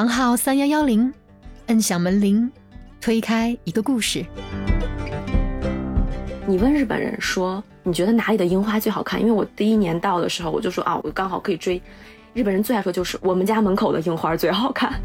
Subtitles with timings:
[0.00, 1.12] 房号三幺幺零，
[1.66, 2.50] 摁响门铃，
[3.02, 4.24] 推开一个故事。
[6.46, 9.20] 你问日本人说，你觉得哪里的樱花最好看？
[9.20, 11.78] 因为我第一年到的时候，我就说啊，我刚好可以追。
[12.32, 14.98] 日本人最爱说就是我们家门口的樱花最好看。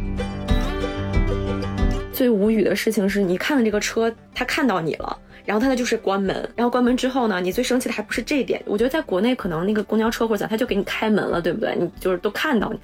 [2.13, 8.63] 最无语的事情是你看了这个车，他看到你了，然后他呢就是关门，然后关门之后呢，你最生气的还不是这一点。
[8.65, 11.75] 我觉得在国内可能那个公交车或者他就给你开门了，对不对？
[11.77, 12.79] 你就是都看到你。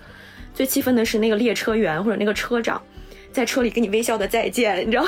[0.54, 2.82] 最气愤的是那个列车员或者那个车长，
[3.32, 5.06] 在车里跟你微笑的再见，你知道。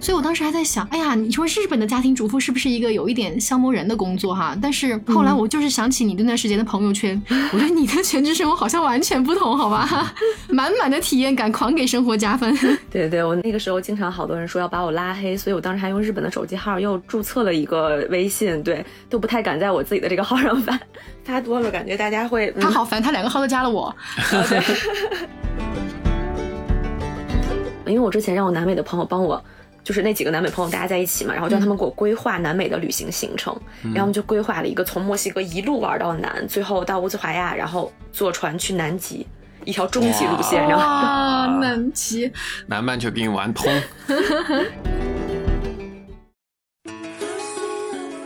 [0.00, 4.56] 所以我当时还在想，哎呀，你说日本的家庭主妇是不是一个有一点消磨人的工作哈？
[4.62, 7.20] 但是后来我就是想起你那段时间的朋友圈，
[7.52, 10.14] 我觉得你的全职生活好像完全不同，好吧？
[10.48, 12.56] 满满的体验感，狂给生活加分。
[12.90, 20.78] 对对，我那个时候经常好多人说要把我拉黑，所以我当时还用日本的手机号又注册了一个微信，对，都不太敢在我自己的这个号上发，
[21.24, 23.92] 发多了感觉大家会他好烦，他两个号都加了我。
[27.84, 29.42] 因为我之前让我南美的朋友帮我。
[29.84, 39.26] 就是那几个南美朋友，大家在一起嘛，然后叫他们给我规划南美的旅行行程，然后我们就规划了一个从墨西哥一路玩到南，最后到乌兹怀亚，然后坐船去南极，
[39.64, 40.60] 一条终极路线。
[40.68, 40.84] 然后
[41.60, 42.30] 南极，
[42.66, 43.72] 南半球给你玩通。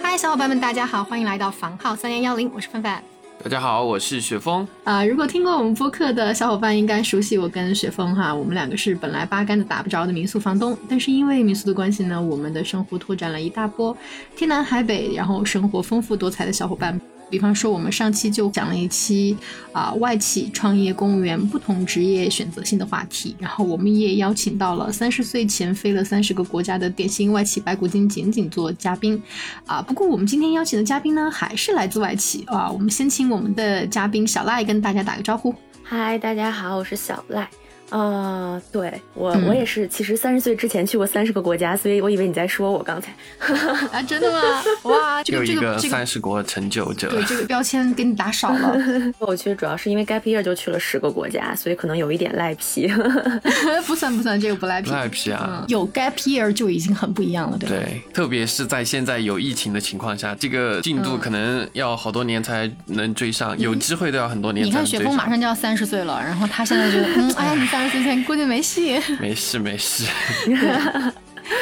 [0.03, 3.03] 嗨，小伙伴们，大家好，欢迎来到房号三幺幺零，我是范范。
[3.41, 5.05] 大家好，我是雪峰啊。
[5.05, 8.33] 如果听过我们播客的小伙伴，应该熟悉我跟雪峰哈。
[8.33, 13.97] 我们两个是本来八竿子打不着的民宿房东，但是因为民宿的关系呢，我们的生活拓展了一大波
[14.37, 17.01] 天南海北，然后生活丰富多彩的小伙伴。
[17.33, 19.35] 比方说，我们上期就讲了一期
[19.73, 23.35] 啊，外企创业公务员不同职业选择性的话题。
[23.39, 29.21] 然后我们也邀请到了三十岁前飞了三十个国家的典型外企白骨精仅仅做嘉宾
[29.65, 29.81] 啊。
[29.81, 32.71] 不过我们今天邀请的嘉宾呢，还是来自外企啊。
[32.71, 35.55] 我们先请我们的嘉宾小赖跟大家打个招呼。
[35.83, 37.49] 嗨，大家好，我是小赖。
[37.93, 43.13] 啊，对我我也是，其实三十岁之前去过三十个国家，所以我以为你在说我刚才
[43.93, 44.41] 啊，真的吗？
[44.85, 48.79] 哇，这个这个三十国成就者，对这个标签给你打少了。
[49.21, 52.91] 我其实主要是因为 gap year 就去了十个国家，所以可能有一点赖皮。
[53.87, 54.91] 不算不算，这个不赖皮。
[54.91, 57.77] 赖皮啊，有 gap year 就已经很不一样了，对吧？
[57.77, 64.65] 对，特别是在现在有疫情的情况下，这个进度可能要好多年才能追上，有机会都要很多年。
[64.65, 67.82] 你看雪峰马上就要三十岁了，然后他现在觉得，嗯，哎呀，你三。
[67.91, 70.05] 之前估计没戏， 没事没事。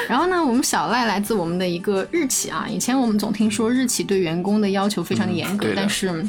[0.08, 2.66] 然后呢，我们小赖来自我们的一个日企啊。
[2.68, 6.24] 以前我们总听说日企对员工的要求非常的严格，但是。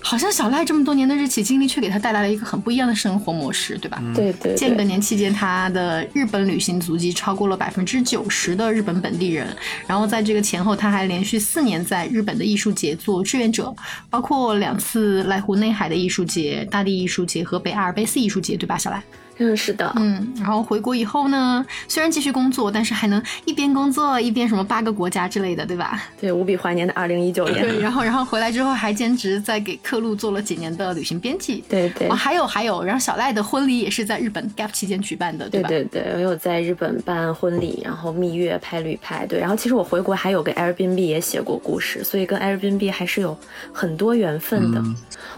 [0.00, 4.02] 好像小赖这么多年的日企经历，却给他带来了一个很不一样的生活模式，对吧？
[4.14, 4.54] 对对。
[4.54, 9.54] 间隔年期间，他的日本旅行足迹超过了百分之九十的日本本地人。
[9.86, 13.74] 然后在这个前后，他还连续四年在日本的艺术节做志愿者，
[14.08, 19.02] 包括两次濑户内海的艺术节、大地艺术节和北阿尔卑斯艺术节，对吧，小赖？
[19.38, 26.02] 嗯，是的，嗯，然后回国以后呢，虽然继续工作，但是还能一边工作一边什么八个国家之类的，对吧？
[26.20, 27.62] 对，无比怀念的二零一九年。
[27.62, 31.64] 对，然后然后回来之后还兼职在给客路做了几年的旅行编辑。
[31.68, 32.08] 对对。
[32.08, 35.68] 哦还有还有，然后小赖的婚礼也是在日本 gap 期间举办的，对吧？
[35.68, 43.38] 对对对，我有在日本办婚礼，然后蜜月拍旅拍，对，然后其实我回国还有给 Airbnb 也写过故事，所以跟 Airbnb 还是有
[43.72, 44.82] 很多缘分的。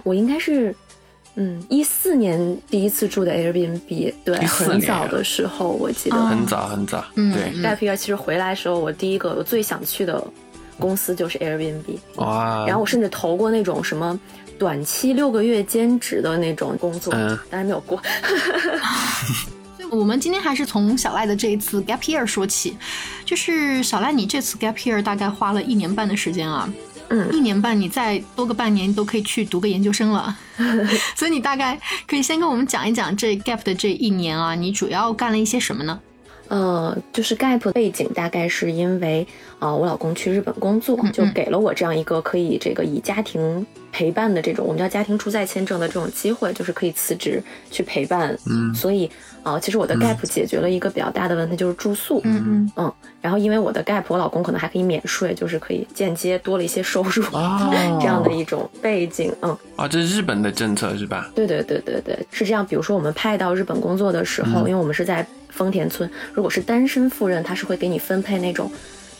[0.02, 0.74] 我应该是。
[1.42, 7.02] 嗯，一四年第一次住的 Airbnb，对，很早的时候我记得，很早很早。
[7.14, 7.62] 嗯，对。
[7.62, 10.22] gap year 其实回来的时候，我第一个我最想去的
[10.78, 11.96] 公司就是 Airbnb。
[12.16, 12.66] 哇！
[12.66, 14.20] 然后我甚至投过那种什么
[14.58, 17.98] 短期六个月兼职的那种工作，当然没有过。
[19.78, 22.76] 所以我们今天还是从小赖的这一次 gap year 说起，
[23.24, 26.70] 就是小赖，你这次 gap year 大概花了一年半的时间啊。
[27.10, 30.34] 嗯，一年半，你再多个半年你都可以去读个研究生了，
[31.16, 36.00] 所以你大概可以先跟我们讲一讲这 gap 的这一年啊，你主要干了一些什么呢？
[36.46, 39.26] 呃，就是 gap 背景大概是因为
[39.58, 47.40] 啊，我老公去日本工作，就给了我这样一个可以这个以家庭陪伴的这种我们叫家庭出在签证的这种机会，就是可以辞职
[47.70, 48.36] 去陪伴。
[48.46, 49.08] 嗯，所以
[49.42, 52.20] 啊，其实我的 gap 解决了一个比较大的问题，就是住宿。
[52.24, 52.92] 嗯嗯嗯。
[53.20, 57.70] 然后因为我的 gap，我老公可能还可以免税，就是可以间接多了一些收入啊，
[58.00, 59.32] 这样的一种背景。
[59.42, 61.30] 嗯啊，这是日本的政策是吧？
[61.34, 62.64] 对对对对对，是这样。
[62.66, 65.26] 比如说我们派到日本工作的时候，因为我们是在。
[65.52, 68.70] 丰田村，如果是单身赴任，他是会给你分配那种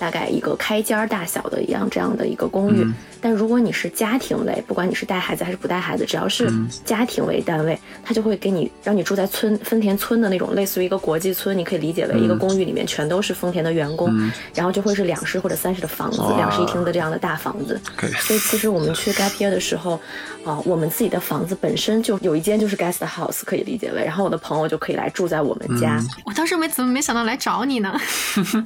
[0.01, 2.85] 大概一个开间儿大小的一样这样的一个公寓。
[3.23, 6.51] 但如果你是家庭类，不管你是带孩子还是不带孩子，只要是
[6.87, 14.11] 家庭为单位，他就会给你让你住在村丰田村的那种类似于一个国际村，你可以理解为一个公寓里面全都是丰田的员工，
[14.55, 17.79] 然后就会是两室或者三室的房子，两室一厅的这样的大房子。
[18.21, 20.01] 所以其实我们去 Gap Year 的时候，
[20.43, 26.03] 啊，我们自己的房子本身就有一间就是 Guest House，可以理解为，然后我的朋友就可以来住在我们家。
[26.25, 27.91] 我当时没怎么没想到来找你呢？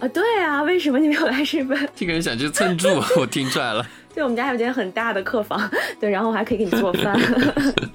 [0.01, 1.79] 啊，对啊，为什么你没有来日本？
[1.95, 3.85] 这个人想去蹭住， 我听出来了。
[4.15, 5.69] 对，我们家有间很大的客房，
[5.99, 7.19] 对，然后我还可以给你做饭，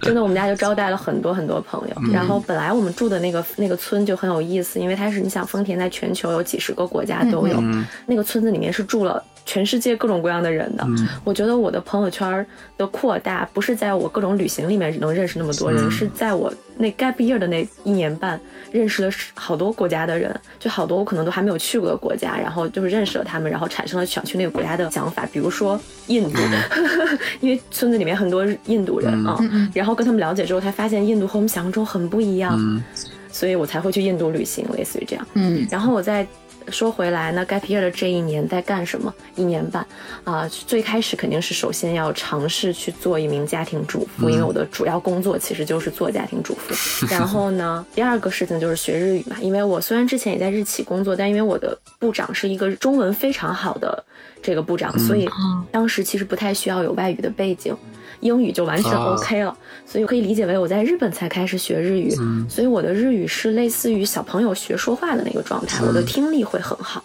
[0.01, 1.95] 真的，我们家就招待了很多很多朋友。
[2.11, 7.63] 然后本来我们住的那个那个村就很有意思，因为它是你想丰田在全球有几十个国家都有，
[8.05, 9.23] 那个村子里面是住了。
[9.49, 10.87] 全世界各种各样的人的，
[11.23, 12.45] 我觉得我的朋友圈
[12.77, 18.39] 的扩大不是在我各种旅行里面能认识那么多人，是在我那 gap year 的那一年半
[18.71, 26.39] 认识了好多国家的人，就好多我可能都还没有去过的国家，然后就是认识了他们，然后产生了想去那个国家的想法，比如说印度，
[27.41, 29.35] 因为村子里面很多印度人啊，
[29.73, 32.55] 然后跟他们了解之后，才发现印度和我们想象中很不一样，
[33.31, 35.27] 所以我才会去印度旅行，类似于这样。
[35.33, 36.27] 嗯，然后我在。
[36.71, 39.13] 说回来，那 gap year 的这一年在干什么？
[39.35, 39.85] 一年半
[40.23, 47.07] 啊，最开始肯定是首先要尝试去做一名家庭主妇，因为我的主要工作其实就是做家庭主妇。
[47.07, 54.03] 然后呢，第二个事情就是学日语嘛，因为我虽然之前也在日企工作，但因为我的部长是一个中文非常好的
[54.41, 55.29] 这个部长，所以
[55.71, 57.75] 当时其实不太需要有外语的背景。
[58.21, 62.13] 英语就完全 OK 了，所以可以理解为我在日本才开始学日语，
[62.49, 67.03] 所以我的日语是类似于小朋友学说话的那个状态，我的听力会很好。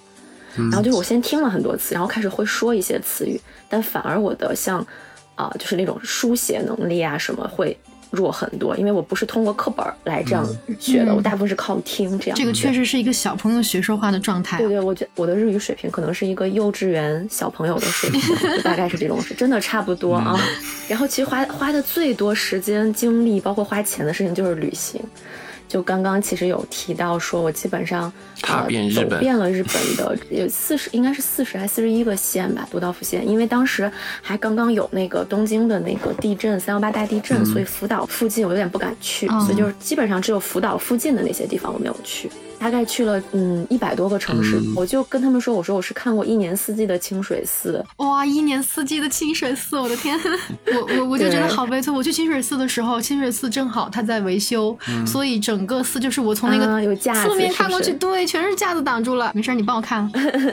[0.57, 4.87] 然后就是我先听了很多次，然后开始会说一些词语，但反而我的像，
[5.35, 7.77] 啊，就是那种书写能力啊什么会。
[8.15, 12.37] 弱很多，因为我不是通过课本来这样学的，我大部分是靠听这样。
[12.39, 14.59] 这个确实是一个小朋友学说话的状态。
[14.59, 18.21] 对对，我觉我的日语水平可能是一个幼稚园小朋友的水平，
[18.63, 20.41] 大概是这种，是真的差不多啊。
[20.89, 25.01] 然后其实花花的最多时间精力，包括花钱的事情就是旅行。
[25.69, 28.13] 就刚刚其实有提到说，我基本上
[28.43, 33.27] 呃走遍了日本的有四十，应该是四十还四十一个县吧，都道府县。
[33.29, 33.91] 因为当时
[34.23, 42.31] 还刚刚有那个东京的那个地震三幺八大地震，所以福岛附近我有点不敢去，所以就是基本上只有福岛附近的那些地方我没有去。
[42.57, 47.85] 大概去了嗯一百多个城市，我就跟他们说，我说我是看过一年四季的清水寺。
[47.97, 50.19] 哇，一年四季的清水寺，我的天！
[50.73, 51.93] 我我我就觉得好悲催。
[51.93, 54.75] 我去清水寺的时候，清水寺正好它在维修，
[55.07, 59.33] 所以整个四就是我从那个侧面看过去，对，全是架子挡住了。
[59.35, 60.11] 没事，你帮我看。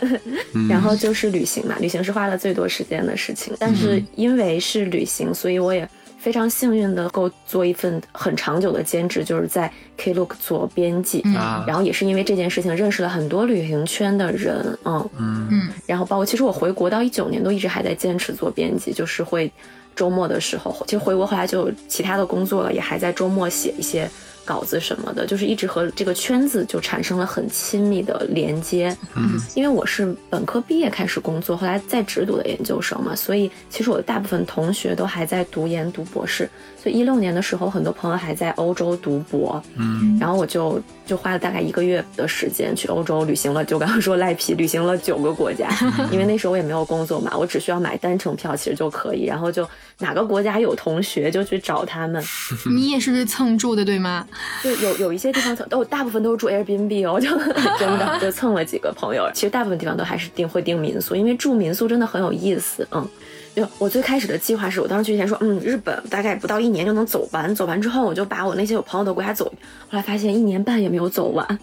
[0.70, 5.88] 然后就是旅行嘛，旅行是花了最多时间的事情，但是因为是旅行，所以我也。
[6.22, 9.68] 非常幸运的够做一份很长久的兼职，就是在
[9.98, 11.24] Klook 做编辑，
[11.66, 19.52] 然后也是因为这件事情认识了很多旅行圈的人，嗯嗯，然后包括其实我回国到一九年都一直还在坚持做编辑，就是会
[19.96, 24.08] 周末的时候，其实回国后来就其他的工作了，也还在周末写一些。
[24.46, 28.96] 稿子什么的，就是一直和这个圈子就产生了很亲密的连接。
[29.16, 36.50] 嗯，因为我是本科毕业开始工作，后来在职读的研究生嘛，所以其实我的大部分同学都还在读研读博士。
[36.82, 39.62] 所以一六年的时候，很多朋友还在欧洲读博。
[39.76, 45.70] 嗯，然后我就就花了大概一个月的时间去欧洲旅行了，就刚刚说赖皮旅行了九个国家，
[46.12, 49.68] 因为那时候我也没有工作嘛，我只需要买单程票其实就可以，然后就
[50.02, 52.24] 哪个国家有同学就去找他们。
[52.70, 54.28] 你也是蹭住的对吗？
[54.64, 57.30] 就有有一些地方蹭，都大部分都是住 Airbnb 哦， 就
[57.78, 59.30] 真的 就蹭了几个朋友。
[59.34, 62.88] 其实大部分地方都还是订会订民宿，因为住民宿真的很有意思。
[62.92, 63.08] 嗯，
[63.56, 69.46] 就我最开始的计划是我当时去之前说，嗯，日本大概不到一年就能走完，走完之后我就把我那些有朋友的国家走。
[69.46, 71.60] 后来发现一年半也没有走完，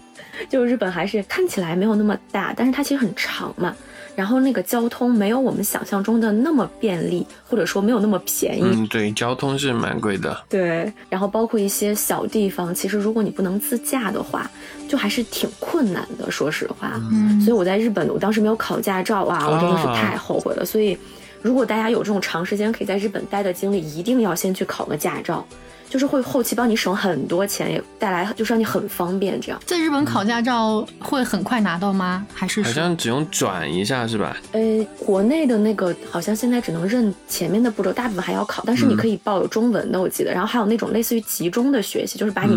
[0.49, 3.75] 就日本还是看起来没有那么大，但是它其实很长嘛。
[4.19, 8.61] 然后那个交通没有我们想象中的那么便利，或者说没有那么便宜。
[8.61, 10.37] 嗯，对，交通是蛮贵的。
[10.49, 14.51] 对，然后包括一些小地方，其实如果你不能自驾的话，
[14.89, 16.29] 就还是挺困难的。
[16.29, 20.65] 说实话，嗯，所以我在日本，我当时没有考驾照啊，我真的是太后悔了。
[20.65, 20.97] 所以，
[21.41, 25.47] 如果大家有这种长时间可以在日本待的经历，一定要先去考个驾照。
[25.89, 29.41] 就是会后期帮你省很多钱，也带来就是让你很方便。
[29.41, 32.25] 这样在日本考驾照会很快拿到吗？
[32.33, 34.37] 还是好像只用转一下是吧？
[34.51, 40.31] 呃，国内的那个好像现在只能认前面的步骤，大部分还要考，但是你可以报有中文的，我记得。
[40.31, 42.55] 然后还有那种类似于集中的学习，就是把你。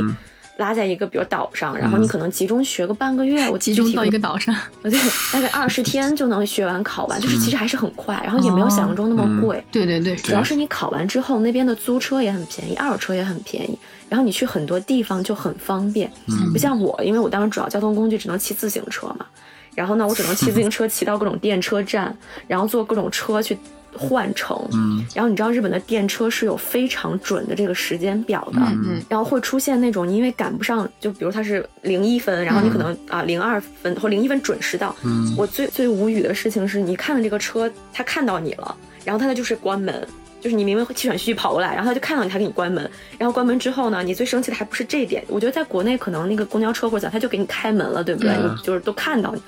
[0.59, 4.93] 拉在一个比如岛上，然后你可能集中学个半个月，我集中到一个岛上， 对，
[5.33, 9.65] 大概二十天就能学完考完，就是其实还是很快，然后也没有想象中那么贵。
[9.73, 13.79] 对对对，主要是你考完之后，那边的租车也很便宜，二手车也很便宜，
[14.09, 16.11] 然后你去很多地方就很方便，
[16.53, 19.27] 不像我，因为我当时主要交通工具只能骑自行车嘛。
[19.75, 22.15] 然后呢，我只能骑自行车骑到各种电车站，
[22.47, 23.57] 然后坐各种车去
[23.97, 24.57] 换乘。
[24.73, 34.95] 嗯，然后你知道日本的电车是有非常准的这个时间表的，嗯然后会出现那种你因为赶不上，就比如它是零一分，然后你可能啊零二分或零一分准时到。
[35.05, 40.07] 嗯我最最无语的事情是你看了这个车，他看到你了，然后他就是关门。
[40.41, 42.91] 就是你明明气喘吁吁跑过来，然后他就看到你，他给你关门。
[43.17, 45.23] 然后关门之后呢，你最生气的还不是这一点。
[45.29, 48.33] 我觉得在国内可能那个公交车或者咋，他就给你开门了，对不对？
[48.33, 49.41] 嗯你就是都看到你。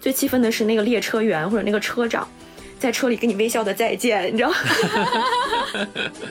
[0.00, 2.26] 最气愤的是那个列车员或者那个车长，
[2.82, 4.56] 在车里跟你微笑的再见，你知道吗？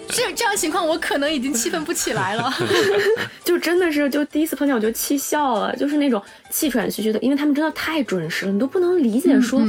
[0.10, 2.54] 这这样情况我可能已经气愤不起来了。
[3.46, 9.66] 就真的是，就第一次碰见我就气笑了，就是那种气喘吁吁的，因为他们真的太准时了，你都不能理解说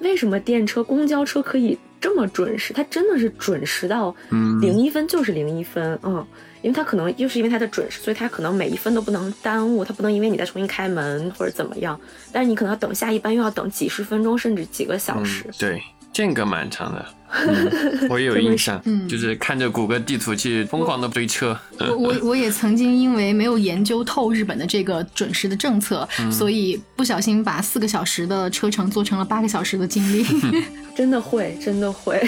[0.00, 6.26] 为什么电车、公交车可以这么准时，它真的是准时到嗯零一分就是零一分，嗯。
[6.62, 12.00] 因为它可能又是因为它的准时，所以它可能每一分都不能耽误，它不能因为你再重新开门或者怎么样，
[12.32, 15.44] 但是你可能要等下一班又要等几十分钟甚至几个小时。
[15.46, 15.82] 嗯，对，
[16.16, 17.04] 间隔蛮长的。
[17.30, 21.56] 嗯，我也有印象，嗯就是看着谷歌地图去疯狂的追车。
[21.78, 30.24] 我我我也曾经因为没有研究透日本的这个准时的政策，所以不小心把四个小时的车程做成了八个小时的经历。
[30.96, 32.18] 真的会，真的会。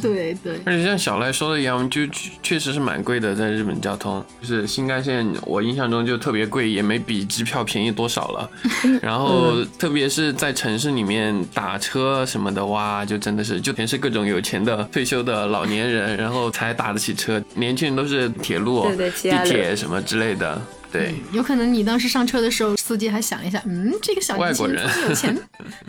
[0.00, 8.50] 对对，而且像小赖说的一样，就确确实是蛮贵的，在日本交通，就是新干线，我印象中就特别贵，也没比机票便宜多少了。
[9.02, 20.60] 然后特别是在城市里面打车什么的，哇，就真的是就全是各种有钱的退休的老年人，然后才打得起车，年轻人都是铁路、对对地铁什么之类的。
[20.92, 24.94] 对，有可能你当时上车的时候，司机还想一下，嗯，这个小年轻人外国人。
[24.94, 25.38] 这么有钱，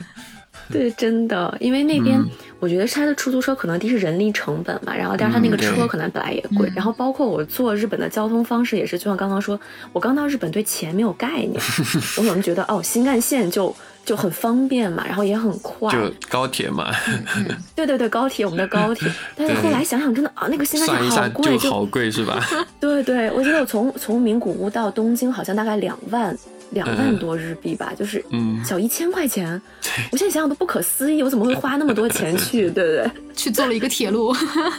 [0.69, 2.29] 对，真的，因为那边、嗯。
[2.59, 6.73] 我觉得他的出租车可能第一是人力成本嘛，然后第二他那个车可能本来也贵，嗯。
[6.75, 9.57] 然后包括我坐日本的交通方式也是，就像刚刚说，
[9.93, 11.53] 我刚到日本对钱没有概念，
[12.17, 13.73] 我可能觉得哦新干线就
[14.07, 16.89] 就很方便嘛，然后也很快，就高铁嘛，
[17.75, 22.41] 对对对，高铁我们的高铁， 但是后来想想真的啊那个新干线好贵，就好贵是吧？
[22.79, 26.33] 对对，我记得我从从名古屋到东京好像大概两万
[26.69, 29.61] 两万多日币吧，就是嗯小一千块钱。
[30.11, 32.69] 我现在想想都不可思议，我怎么会花那么多钱去？
[32.71, 33.11] 对不对？
[33.35, 34.33] 去坐了一个铁路。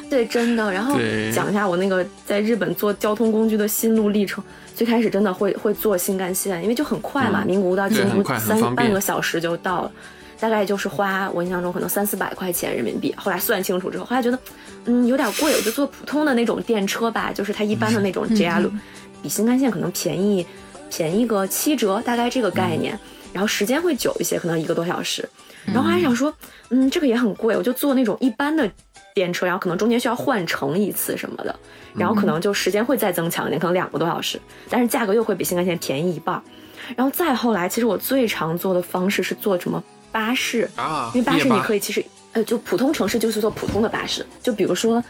[0.08, 0.72] 对，真的。
[0.72, 4.42] 然后对讲一下我那个在日本坐交通工具的心路历程。
[4.78, 7.46] 最开始真的会会坐新干线，因为就很快嘛，嗯。
[7.48, 9.90] 名古屋到京都三半个小时就到了。
[10.38, 14.38] 大概就是花我印象中可能三四百块钱人民币，后来算清楚之后，后来觉得，
[14.84, 18.70] 嗯，有点贵，我就坐普通的那种电车吧，就是它一般的那种 JR，、
[19.20, 20.46] 比新干线可能便宜
[20.88, 22.96] 便宜个七折，大概这个概念，
[23.32, 25.28] 然后时间会久一些，可能一个多小时。
[25.66, 26.32] 然后后来想说，
[26.70, 28.70] 嗯，这个也很贵，我就坐那种一般的
[29.14, 31.54] 电车，然后可能中间需要换乘一次什么的，
[31.94, 36.42] 然后可能就时间会再增强一点，可能两个多小时，但是价格又会比新干线便宜一半儿。
[36.96, 45.02] 然后再后来，其实我最常坐的方式是坐什么巴士，啊，因为巴士你可以其实呃，就普通城市就是坐普通的巴士，就比如说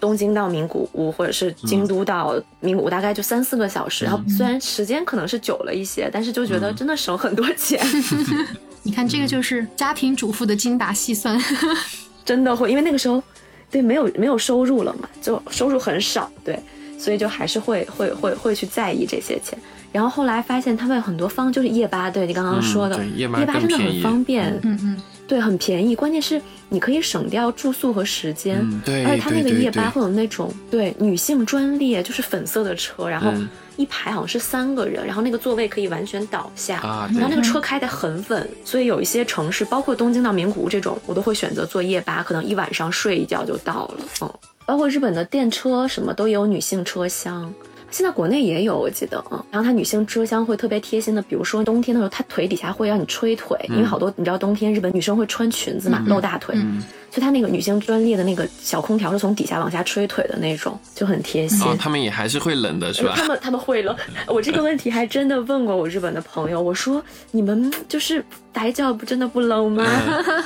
[0.00, 4.04] 东京到名古屋，或者是京都到名古屋，大概就三四个小时。
[4.04, 7.84] 然后虽然时间可能是久了一些，但是就觉得真的省很多钱，
[8.84, 11.38] 你看，这个就是家庭主妇的精打细算。
[12.24, 13.22] 真的会，因为那个时候
[13.70, 16.58] 对没有没有收入了嘛，就收入很少，对，
[16.98, 19.58] 所以就还是会会会会去在意这些钱。
[19.90, 24.78] 然后后来发现他们有很多方就是夜吧，对你刚刚说的，嗯夜吧真的很方便，嗯。
[24.82, 33.48] 嗯，对，很便宜，关键是你可以省掉住宿和时间，嗯对而且他那个夜吧会有那种对女性专列，就是粉色的车，然后嗯
[33.78, 44.04] 一排好像是三个人，然后那个座位可以完全倒下，啊，然后那个车开得很稳，所以有一些城市，包括东京到名古屋这种，我都会选择坐夜巴，可能一晚上睡一觉就到了。
[44.20, 44.30] 嗯，
[44.66, 47.54] 包括日本的电车什么都有女性车厢。
[47.90, 61.66] 现在国内也有，我记得啊、嗯，然后它女性车厢会特别贴心的，比如说冬天的时候，它腿底下会让你吹腿，因为好多你知道冬天日本女生会穿裙子嘛，露大腿，嗯所以它那个女性专列的那个小空调是从底下往下吹腿的那种，就很贴心。
[61.66, 63.14] 哦，他们也还是会冷的，是吧？
[63.16, 63.96] 他们他们会冷。
[64.28, 69.86] 我这个问题还真的问过我日本的朋友，我说你们就是打脚不真的不冷吗？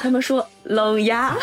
[0.00, 1.36] 他们说冷呀。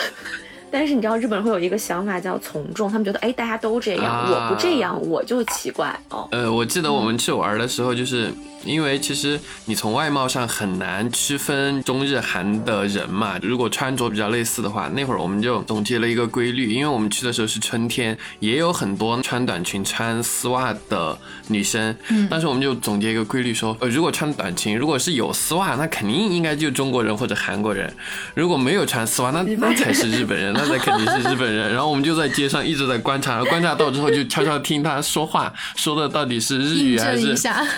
[0.71, 6.27] 但是你知道日本人会有一个想法叫从众，他们觉得哎大家都这样，啊我不这样我就奇怪哦。
[6.31, 8.31] 呃，我记得我们去玩的时候，就是
[8.63, 13.37] 因为其实你从外貌上很难区分中日韩的人嘛。
[13.41, 21.95] 如果穿着比较类似的话，那会儿我们就总结了一个规律，因为我们去的时候是春天，也有很多穿短裙、穿丝袜的女生。
[22.09, 27.89] 嗯，但是我们就总结一个规律说，呃，如果穿短裙，如果是有丝袜，那肯定应该就中国人或者韩国人；
[28.35, 31.71] 如果没有穿丝袜，那那才是日本人，那才肯定是日本人。
[31.71, 37.35] 然后我们就在街上一直在观察，然后观察到之后就悄悄听他说话，说的到底是日语印还是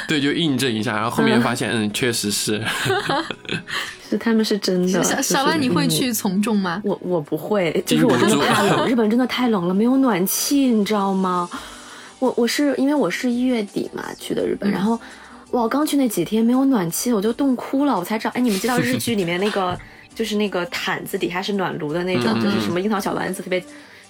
[0.07, 0.95] 对，就印证一下。
[0.95, 2.61] 然后后面发现，嗯，确实是。
[4.09, 5.01] 是他们是真的。
[5.01, 6.81] 小小万，你会去从众吗？
[6.83, 11.49] 我我不会，就是我真的太冷，日本真的太冷了，没有暖气，你知道吗？
[12.19, 14.99] 我我是因为我是一月底嘛去的日本，然后
[15.51, 19.79] 哇，刚去那几天没有暖气，我就冻哭了，我才知道，哎，你们知道日剧里面那个
[20.21, 23.59] 就是那个毯子底下是暖炉的那种，就是什么樱桃小丸子特别。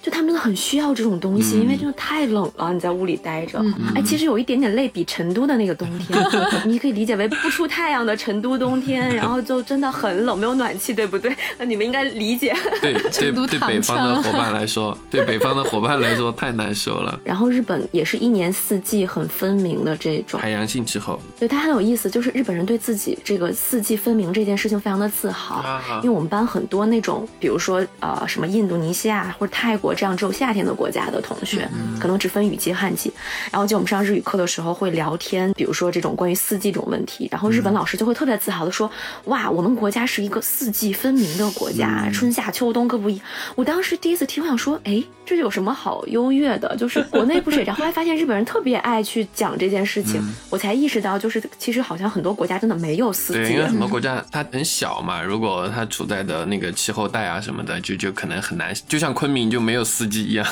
[0.02, 3.64] 就他们真的很需要这种东西，因为真的太冷了，你在屋里待着。
[3.94, 6.18] 哎，其实有一点点类比成都的那个冬天，
[6.66, 11.32] 你可以理解为不出太阳的成都冬天，然后就真的很冷，没有暖气，对不对？
[11.56, 12.52] 那你们应该理解。
[12.80, 17.20] 对对对，北方的伙伴来说，对北方的伙伴来说太难受了。
[17.24, 21.16] 然后日本也是一年四季很分明的这种海洋性气候。
[21.38, 29.91] 对，它很有意思，就是日本人对自己这个四季分明这件事情非常的自豪，因为我们班很多那种，比如说呃什么印度尼西亚或者泰国。
[29.94, 31.68] 这样只有夏天的国家的同学，
[32.00, 33.12] 可能只分雨季、旱季。
[33.50, 37.28] 然后就我们上日语课的时候会聊天，比如说这种关于四季这种问题。
[37.30, 38.90] 然后日本老师就会特别自豪的说
[39.26, 43.20] ：“哇，我们国家是一个四季分明的国家，春夏秋冬各不一。”
[43.54, 46.74] 我当时第一次听，我想说：“哎，这有什么好优越的？
[46.76, 53.40] 就是国内不是也这样？”后来发现日本人特别爱去讲这件事情，我才意识到，就是其实好像很多国家真的没有四季。
[53.40, 58.74] 对，因为很多国家它很小嘛，如果它处在的那个气候带啊什么的，就就可能很难。
[58.88, 59.81] 就像昆明就没有。
[59.84, 60.46] 四季一样，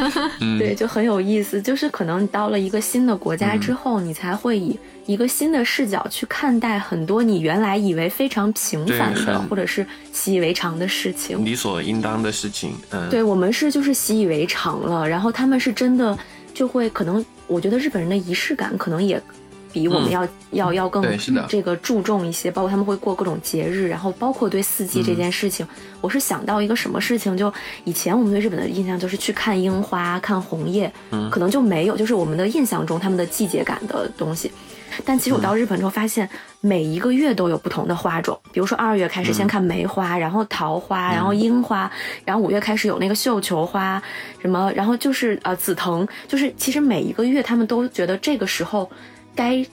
[0.58, 1.60] 对，就很有意思。
[1.60, 12.74] 就是可能你到了一个新的国家之后，你才会以一个新的视角去看待很多你原来以为非常平凡的或者是习以为常的事情，理所应当的事情。
[12.90, 16.16] 嗯，对我们是就是习以为常了，然后他们是真的
[16.54, 19.22] 就会可能，我觉得日本人的仪式感可能也。
[19.76, 21.04] 比我们要要要更
[21.46, 25.68] 这个注重一些，包括他们会过各种节日，然后包括对四季这件事情，
[26.00, 27.52] 我是想到一个什么事情，就
[27.84, 30.90] 以前我们对日本的印象就是去看樱花、看红叶，
[31.30, 34.50] 可能就没有，就是我们的印象中他们的季节感的东西。
[35.04, 36.26] 但其实我到日本之后发现，
[36.62, 41.90] 每一个月都有不同的花种，比如说二月开始先看梅花，然后桃花，然后樱花，
[42.24, 44.02] 然后五月开始有那个绣球花，
[44.40, 48.90] 什么，然后就是呃紫藤，就是其实每一个月他们都觉得这个时候。
[49.36, 49.64] 该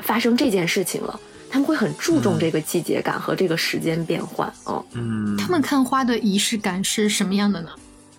[0.00, 4.52] 发生这件事情了，他们会很注重这个季节感和这个时间变换。
[4.64, 7.70] 哦，嗯，他们看花的仪式感是什么样的呢？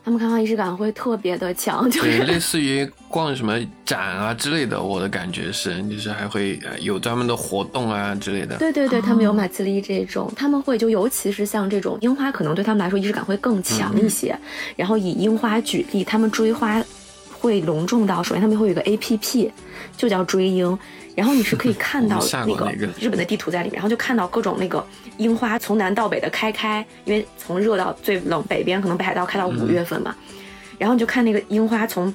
[0.05, 4.83] 他们看花仪式感会特别的强，就是类似于逛什么展啊之类的。
[4.83, 8.57] 我的感觉是，就是还会有专门的活动啊之类的。
[8.57, 14.37] 对对对，他们有马自立这种，他们会就尤其是像这种樱花，可能对他们来说仪式感会更强一些。
[14.75, 16.83] 然后以樱花举例，他们追花。
[17.43, 19.51] 会隆重到，首先他们会有一个 A P P，
[19.97, 20.79] 就叫追樱，
[21.13, 24.83] 然后你是可以看到 那个日本的地图在里面，然后就看到各种那个
[25.17, 30.15] 樱花从南到北的开开，因为从热到最冷，北边可能北海道开到五月份嘛，
[30.77, 32.13] 然后你就看那个樱花从。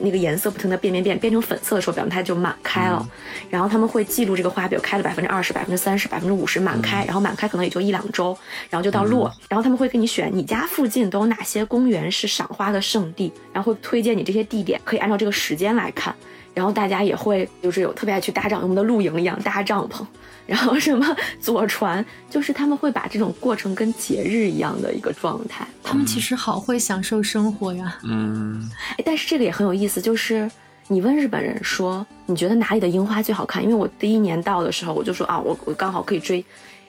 [0.00, 3.06] 那个颜色不停的变变变，变成粉色的时候，表明它就满开了。
[3.50, 8.36] 然后他们会记录这个花，比如开了百分之二十、百分之三十、百分之五十满开，然后满开可能也就一两周，
[8.70, 9.32] 然后就到落。
[9.48, 16.14] 然后他们会给你选你家附近都有哪些公园是赏花的圣地，然后会推荐你这些地点，可以按照这个时间来看。
[16.58, 20.04] 然后大家也会就是有特别爱去搭帐，我们的露营一样搭帐篷，
[20.44, 25.64] 然后什么坐船，就是他们会把这种过程跟节日一样的一个状态。
[25.84, 27.96] 他们其实好会享受生活呀。
[28.02, 28.68] 嗯，
[29.04, 30.50] 但是这个也很有意思，就是
[30.88, 33.62] 你问日本人说你觉得哪里的樱花最好看？
[33.62, 36.44] 因为我第一年到的时候，我就说啊，我我刚好可以追。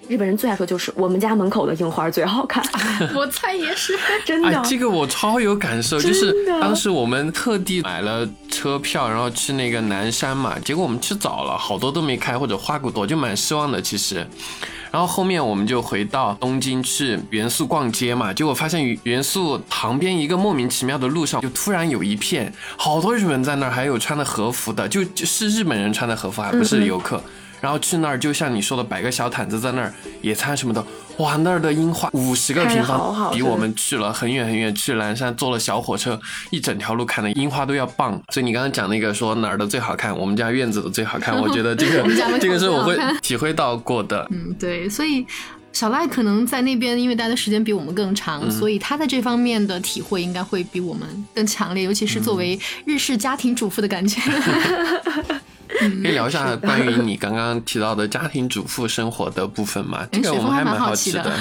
[0.08, 2.64] 日本人最爱说就是我们家门口的樱花最好看，
[3.14, 4.62] 我猜也是 真的。
[4.68, 14.26] 这个我超有感受，就是当时我们特地买了车票，然后去那个南山嘛，结果我们去早了，好多都没开或者花骨朵，就蛮失望的其实。
[14.92, 27.22] 然后后面我们就回到东京去元素逛街嘛，结果发现元素旁边一个莫名其妙的路上，就突然有一片好多日本人在那儿，还有穿的和服的，就就是日本人穿的和服，还不是游客。
[27.62, 30.84] 然后去那儿，就像你说的，摆个小毯子在那儿野餐什么的，
[31.18, 36.20] 哇，那儿的樱花五十个平方，比我们去了很远很远，去蓝山坐了小火车，
[36.52, 38.22] 一整条路看的樱花都要棒。
[38.34, 44.26] 所以你刚刚讲那个说哪儿的最好看，我们家院子的最好看， 我觉得这个这个是我会 体会到过的。
[44.32, 45.26] 嗯，对，所以
[45.74, 54.22] 小赖可能在那边因为待的时间比我们更长，所以他在这方面的体会应该会比我们更强烈，尤其是作为日式家庭主妇的感觉。
[55.80, 60.06] 可以聊一下关于你刚刚提到的家庭主妇生活的部分吗？
[60.12, 61.34] 这个我们还蛮好奇的。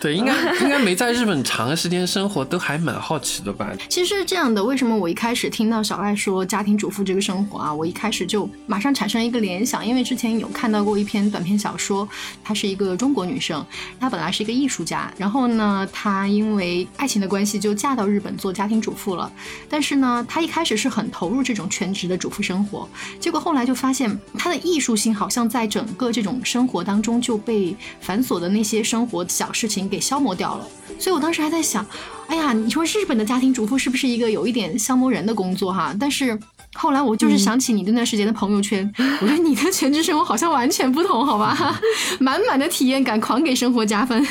[0.00, 3.70] 对，应该应该没在日本长时间生活，都还蛮好奇的吧？
[3.88, 12.08] 其实是这样的，为什么我一开始听到小赖说家庭主妇这个生活啊，我一开始就马上产生一个联想，因为之前有看到过一篇短篇小说，
[12.42, 13.64] 她是一个中国女生，
[14.00, 19.30] 她本来是一个艺术家，然后呢，她因为爱情的关系就嫁到日本做家庭主妇了。
[19.68, 22.88] 但是呢，她一开始是很投入这种全职的主妇生活，
[23.20, 23.67] 结果后来。
[23.68, 30.66] 就发现他的艺术性好像在整个这种生活当中就被繁琐的那些生活小事情给消磨掉了。
[30.98, 31.84] 所以我当时还在想，
[32.28, 35.94] 哎呀，你说日本的家庭主妇是不是一个有一点消磨人的工作哈？
[36.00, 36.40] 但是
[36.72, 41.78] 后来我就是想起你那段时间的朋友圈， 我觉得你的全职生活好像完全不同，好吧？
[42.18, 44.26] 满满的体验感，狂给生活加分。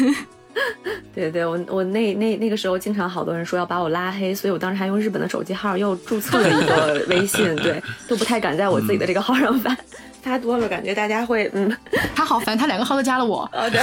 [1.13, 9.75] 对对，我我那那那个时候经常好多人说要把我拉黑，所以我当时还用日本的手机号又注册了一个 微信，对，都不太敢在我自己的这个号上发，
[10.21, 11.75] 发多了感觉大家会嗯，
[12.15, 13.49] 他好烦，他两个号都加了我。
[13.53, 13.81] 哦对。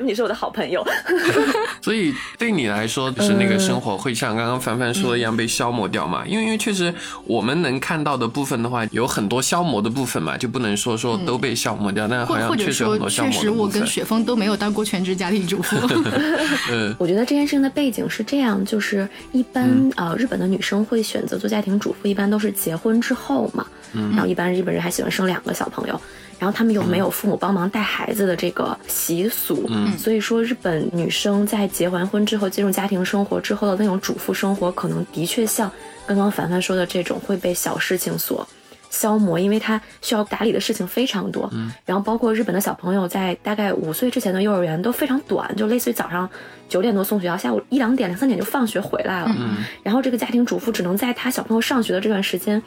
[0.00, 0.84] 你是我的好朋友，
[1.82, 6.24] 所以对你来说，就是那个生活会像刚刚凡凡说的一样被消磨掉嘛？
[6.26, 6.92] 因为因为确实
[7.24, 15.76] 我们能看到的部分的话，有很多消磨的部分嘛，就不能说说都被消磨掉，但好像确实很多消磨确实我跟雪峰都没有当过全职家庭主妇。
[16.70, 26.00] 嗯，我觉得这件事情的背景是这样，就是一般呃日本的女生会选择做家庭主妇，一般都是结婚之后嘛，然后一般日本人还喜欢生两个小朋友。
[26.40, 35.70] 然后他们又没有父母帮忙带孩子的这个习俗，所以说日本女生在结完婚之后进入家庭生活之后的那种主妇生活，可能的确像
[36.06, 38.48] 刚刚凡凡说的这种会被小事情所
[38.88, 41.52] 消磨，因为她需要打理的事情非常多。
[41.84, 46.26] 然后包括日本的小朋友在大概五岁之前的幼儿园都非常短，就类似于早上
[46.70, 49.36] 九点多送学校，下午一两点两三点就放学回来了。
[49.82, 52.62] 然后这个家庭主妇只能在他小朋友上学的这段时间，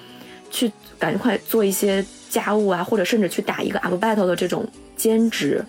[0.51, 2.05] 去赶快做一些。
[2.34, 5.63] 家务啊，或者甚至去打一个 up battle 的这种兼职，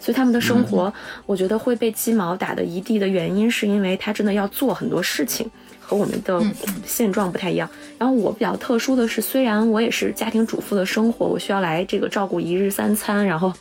[0.00, 0.92] 所以他们的生活，
[1.26, 5.50] 我觉得会被鸡毛打得一地的原因，是因为他真的要做很多事情，
[5.80, 6.40] 和我们的
[6.86, 7.68] 现状不太一样。
[7.98, 13.52] 然后我比较特殊的是，虽然我也是家庭主妇的生活，我需要来这个照顾一日三餐，然后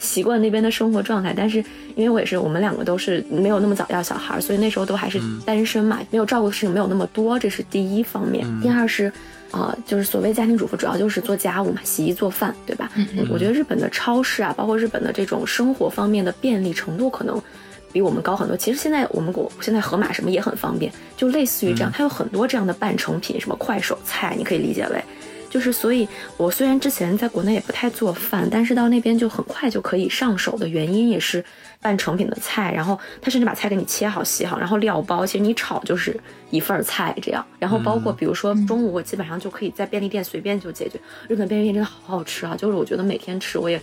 [0.00, 1.58] 习惯那边的生活状态，但是
[1.94, 8.44] 因为我也是，我们两个都是没有那么早要小孩，所以那时候都还是单身嘛，没有照顾的事情没有那么多，这是第一方面。
[8.60, 9.12] 第二是。
[9.52, 12.88] 啊，就是所谓家庭主妇，主要就是做家务嘛，洗衣做饭，对吧？
[12.94, 17.42] 嗯我觉得日本的超市啊，包括日本的这种生活方面的便利程度，可能
[17.92, 18.56] 比我们高很多。
[18.56, 25.02] 其实现在我们国现在盒马什么也很方便，就类似于这样，它有很多这样的半成品，什么快手菜，你可以理解为，
[25.50, 26.08] 就是所以，
[26.38, 31.44] 我虽然之前在国内也不太做饭，但是到那边就很快就可以上手的原因也是。
[31.82, 36.14] 半成品的菜，然后他甚至把菜给你切好、洗好，然后料包，其实你炒就是
[36.50, 37.42] 一份菜这样。
[37.58, 41.00] 然后包括比如说中午，我基本上就可以在便利店随便就解决。
[41.26, 43.80] 日本便利店真的好好吃啊，就是我觉得每天吃我也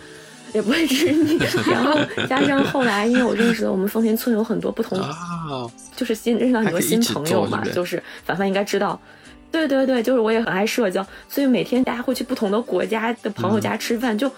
[0.54, 1.40] 也不会吃腻。
[1.66, 4.96] 然后加上后来，因为我认识的我们丰田村有很多不同，
[5.96, 9.00] 就是新认识到很多新朋友嘛，就是凡凡应该知道，
[9.50, 14.30] 对对对，就是我也很爱社交，所以每天大家会去不同的国家的朋友家吃饭，就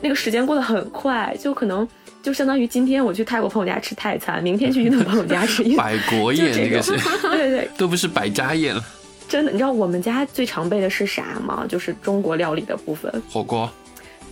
[0.00, 1.86] 那个时间过得很快，就可能。
[2.22, 8.82] 就相当于今天我去泰国朋友家吃泰餐，明天去印度朋友家吃 百国宴，这个是，对对，都不是百家宴了。
[9.28, 11.66] 真的，你知道我们家最常备的是啥吗？
[11.68, 13.70] 就是中国料理的部分，火锅。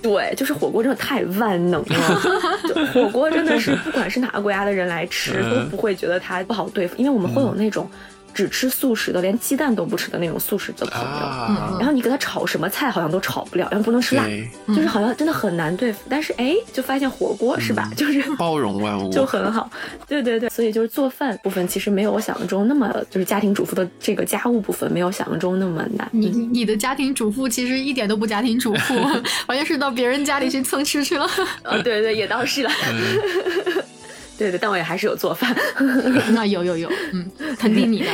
[0.01, 2.21] 对，就是火锅真的太万能了，
[2.95, 7.87] 火锅真的是不管是哪个国家的人来吃都不会觉得它不好对付，因为我们会有那种。
[8.35, 14.25] 只吃素食的，连鸡蛋都不吃的那种素食的朋友，然后你给他炒什么菜，好像都炒不了，然后不能吃辣，
[14.69, 16.01] 就是好像真的很难对付。
[16.09, 17.91] 但是哎，就发现火锅是吧？
[17.97, 19.71] 就是包容万物，就很好。
[20.09, 26.09] 对对对，所以就是做饭部分其实没有我想象中那么，就是家庭主妇的这个家务部分没有想象中那么难。
[26.13, 28.95] 你你的家庭主妇其实一点都不家庭主妇，
[29.47, 31.25] 完全是到别人家里去蹭吃去了。
[31.63, 32.71] 啊，对对，也倒是了。
[34.39, 35.55] 对对，但我也还是有做饭。
[36.33, 38.09] 那有有有，嗯，肯定你的。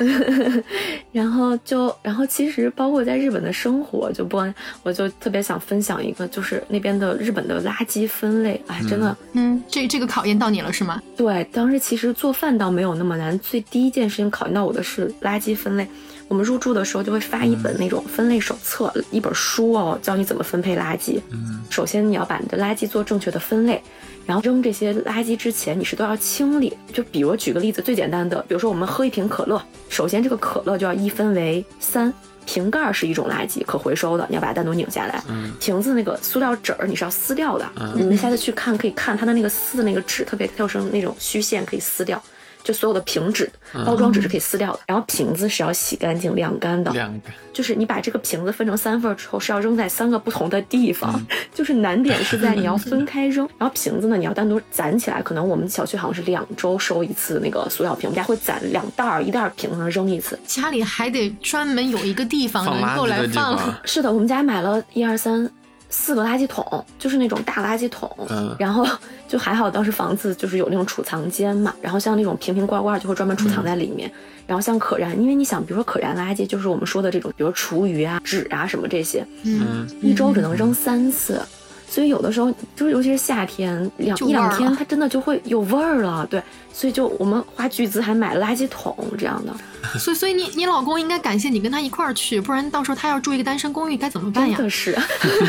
[1.12, 4.38] 然后就，然后其实包括在日本的生活，就不，
[4.82, 11.00] 我就特别想分享一个，就是那边的日本的垃圾分类，哎，真的，嗯，这这个考验到你了是吗？
[11.16, 15.86] 对，当时其实做饭倒没有那么难，最第一件事情考验到我的是垃圾分类。
[16.28, 21.20] 我们入住的时候就会发一本那种分类手册，一本书哦，教你怎么分配垃圾。
[21.32, 23.82] 嗯，首先你要把你的垃圾做正确的分类。
[24.30, 26.72] 然后扔这些垃圾之前，你是都要清理。
[26.92, 32.14] 就比如举个例子，最简单的，比如说我们喝一瓶可乐，首先这个可乐就要一分为三，
[32.46, 35.20] 瓶盖是一种垃圾，可回收的，你要把它单独拧下来。
[35.58, 37.68] 瓶子那个塑料纸儿你是要撕掉的。
[37.96, 42.22] 你们下次去看可以看它的那个撕的那个纸，特别跳生那种虚线可以撕掉。
[42.62, 43.50] 就所有的瓶纸、
[43.86, 46.90] 包装纸是可以撕掉的，然后瓶子是要洗干净、晾干的。
[46.92, 47.32] 晾干。
[47.52, 51.20] 就是你把这个瓶子分成三份之后，是要扔在三个不同的地方。
[51.52, 55.20] 就是难点是在你要分开扔， 然后瓶子呢，你要单独攒起来。
[55.20, 60.38] 可能我们小区好像是两周收一次那个塑料瓶，我们家会攒两袋儿，一袋儿瓶子扔一次。
[60.46, 63.58] 家里还得专门有一个地方能够来放。
[63.84, 65.50] 是的，我们家买了一二三
[65.90, 68.86] 四个垃圾桶，就是那种大垃圾桶，嗯然后
[69.28, 74.10] 就还好当时房子就是有那种储藏间嘛，然后像那种瓶瓶罐罐就会专门储藏在里面，
[74.46, 81.42] 然后像可燃，因为你想，比如说可燃垃圾就是我们说的这种，比如厨余啊、纸啊什么这些，嗯一周只能扔三次。
[81.90, 86.24] 所以有的时候就是，尤其是夏天，两一两天它真的就会有味儿了。
[86.30, 86.40] 对，
[86.72, 89.52] 所以就我们花巨资还买了垃圾桶这样的，
[89.98, 94.56] 所以所以你你老公应该感谢你跟他一块儿去，不然到时候他要住一个单身公寓该怎么办呀？
[94.56, 94.96] 真的是。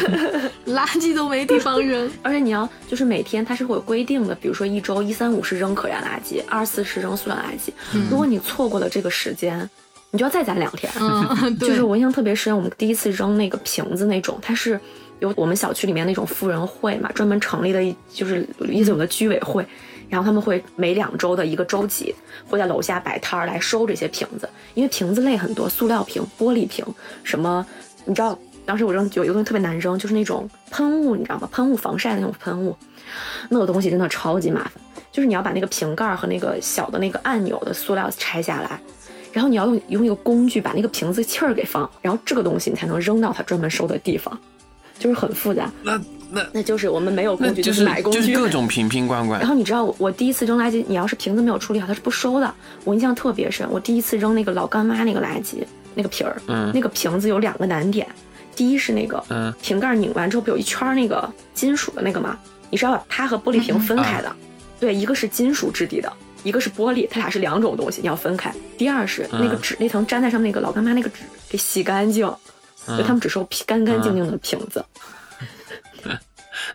[0.66, 2.10] 垃圾都没地方扔。
[2.24, 7.72] 而且你要就是每天它是会有规定的，比如说一周一三五是扔可燃垃圾，二四是扔塑料垃圾。
[8.10, 9.70] 如果你错过了这个时间，
[10.10, 10.92] 你就要再攒两天。
[11.00, 14.80] 嗯， 对，就是我印象特别深，我们第一次扔那个瓶子那种，它是
[15.22, 19.66] 有我们小区里面那种富人会嘛，专门成立的一就是意思有的居委会，
[20.10, 22.14] 然后他们会每两周的一个周几
[22.50, 26.84] 会在楼下摆摊儿来收这些瓶子，因为瓶子类很多，塑料瓶、玻璃瓶，
[27.24, 27.66] 什么
[28.04, 31.48] 你知道，当时我扔有一个东西特别难扔，就是那种喷雾，你知道吗？
[31.52, 32.76] 喷雾防晒的那种喷雾，
[33.50, 34.74] 那个东西真的超级麻烦，
[35.12, 38.80] 就是你要把那个瓶盖和那个小的那个按钮的塑料拆下来。
[39.32, 44.38] 然后你要用用一个工具把那个瓶子气儿给放，然后这个东西你才能扔到它专门收的地方，
[45.02, 45.70] 就是很复杂。
[45.82, 48.20] 那那那就是我们没有工具，就是买工具。
[48.20, 49.50] 就是各种瓶瓶罐罐然。
[49.50, 52.54] 后你知道我我第一次扔垃圾，你要是瓶子没有处理好，它是不收的。
[52.84, 55.56] 我印象特别深，我第一次扔那个老干妈那个垃圾
[55.96, 58.08] 那个瓶儿，嗯那个瓶子有两个难点，
[58.56, 62.38] 第一是那个嗯瓶盖拧完之后不有一圈儿那个金属的那个吗？
[62.70, 64.32] 你是要把它和玻璃瓶分开的，
[64.80, 66.12] 对，一个是金属质地的。
[66.44, 68.52] 一个是玻璃，它俩是两种东西，你要分开。
[68.76, 72.28] 第二是那个纸，那层粘在上面那个老干妈那个纸给洗干净，
[72.88, 74.84] 嗯就他们只收干干净净的瓶子。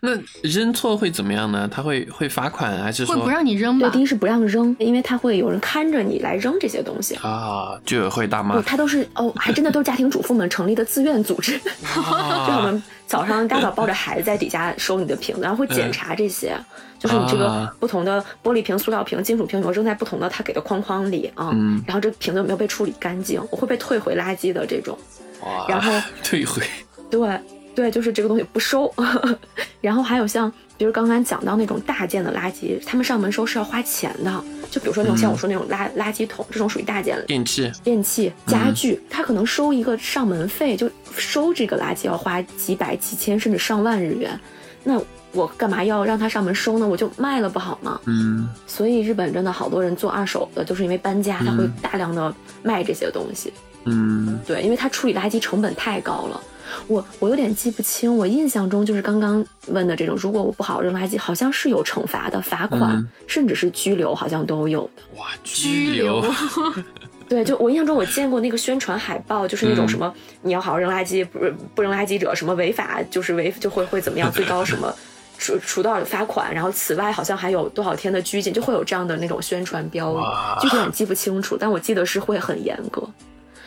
[0.00, 0.10] 那
[0.42, 1.68] 扔错会怎么样呢？
[1.70, 4.00] 他会会罚款，还是说会不让你扔对，吧第？
[4.00, 7.14] 一是不让扔，因为他会有人看着你来扔这些东西。
[7.16, 7.78] 啊？
[7.84, 16.56] 居委会大不，妈它都是哦，还真的都是家庭主妇们成立的自愿组织， 就我啊们早上大早抱着孩子在底下收你的瓶子，然后会检查这些，
[16.98, 25.25] 就是你这个啊不同的玻璃瓶、塑料瓶、金属瓶有没有扔在不同的他给的框框里啊，嗯然后这个瓶子有没有被处理干净，我会被退回垃圾的这种，哇
[25.68, 26.62] 然后退 回
[27.10, 27.40] 对
[27.74, 28.92] 对，就是这个东西不收。
[29.82, 34.44] 然后还有像，比如刚刚讲到那种大件的垃圾，他们上门收是要花钱的。
[34.70, 44.40] 就比如说那种像我说那种垃垃圾桶，这种属于大件电器电器、家具，他可能收一个上门费，就收这个垃圾要花几百、几千甚至上万日元。
[44.82, 45.00] 那
[45.32, 46.88] 我干嘛要让他上门收呢？
[46.88, 48.00] 我就卖了不好吗？
[48.06, 53.52] 嗯所以日本真的好多人做二手的，就是因为搬家，他会大量的卖这些东西。
[53.54, 53.62] 嗯
[54.46, 56.40] 对，因为它处理垃圾成本太高了。
[56.88, 65.02] 我我有点记不清，我印象中就是刚刚问的这种，如果我不好扔垃圾，好像是有惩罚的，罚款、嗯甚至是拘留，好像都有的。
[65.18, 66.32] 哇拘拘留留
[67.28, 71.38] 对，就我印象中我见过那个宣传海报，就是那种嗯什么、你要好好扔垃圾，不
[71.74, 74.94] 不扔垃圾者什么违法就是违就会会怎么样，最高什么
[75.38, 83.08] 处处多少罚款，然后此外好像还有多少天的拘禁，就会有这样的那种宣传标语哇，具体我记不清楚，但我记得是会很严格。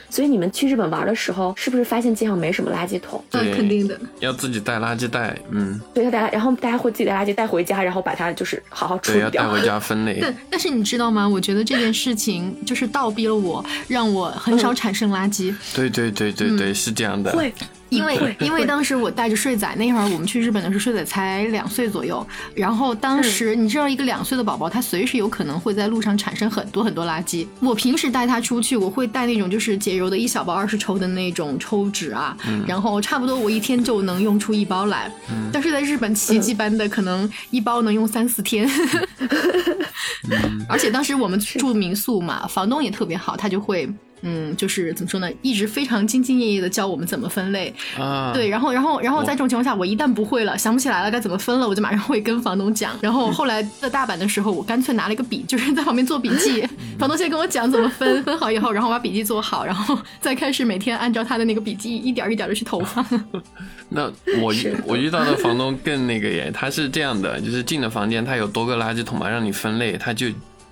[0.10, 3.24] 所以你们去日本玩的时候，是不是发现街上没什么垃圾桶？
[3.32, 4.00] 嗯，对肯定的。
[4.20, 9.44] 要自己带垃圾袋，嗯，对，要带，然后大家会自己带垃圾带回家，然后把它就是好好处，理掉。
[9.44, 10.18] 要带回家分类。
[10.22, 11.28] 但但是你知道吗？
[11.28, 15.54] 我觉得这件事情就是倒逼了我，让我很少产生垃圾。
[15.76, 17.32] 对对对对对，是这样的。
[17.32, 17.54] 会，
[17.90, 22.26] 因为因为当时我带着睡仔，那会儿我们去日本的时候，睡仔才两岁左右。
[22.56, 27.48] 然后当时你知道，一个两岁的宝宝，他随时有可能会在路上产生很多很多垃圾。
[27.60, 35.12] 我平时带他出去，我会带那种就是洁柔的一小包二十抽的那种抽纸啊，然后差不多我一天就能用出一包来。
[35.52, 38.70] 但是在日本奇迹般的，可能一包能用三四天。
[40.68, 43.90] 而且当时我们住民宿嘛，房东也特别好，他就会。
[44.22, 52.98] 嗯，就是怎么说呢，一直非常兢兢业业的教我们怎么分类，啊，对，然后，然后，然后在这种情况下，我一旦不会了，想不起来了该怎么分了，我就马上会跟房东讲。
[53.02, 56.68] 然后后来在大阪的时候，我干脆拿了一个笔，就是在旁边做笔记。
[57.00, 63.06] 房东先跟我讲怎么分，分好以后，然后我把笔记做好，然后再开始每天按照他的那个笔记一点儿一点的去投放。
[63.90, 70.28] 那我是我遇到的房东更那个耶，他是这样的，就是进了房间，他有多个垃圾桶嘛，让你分类，他就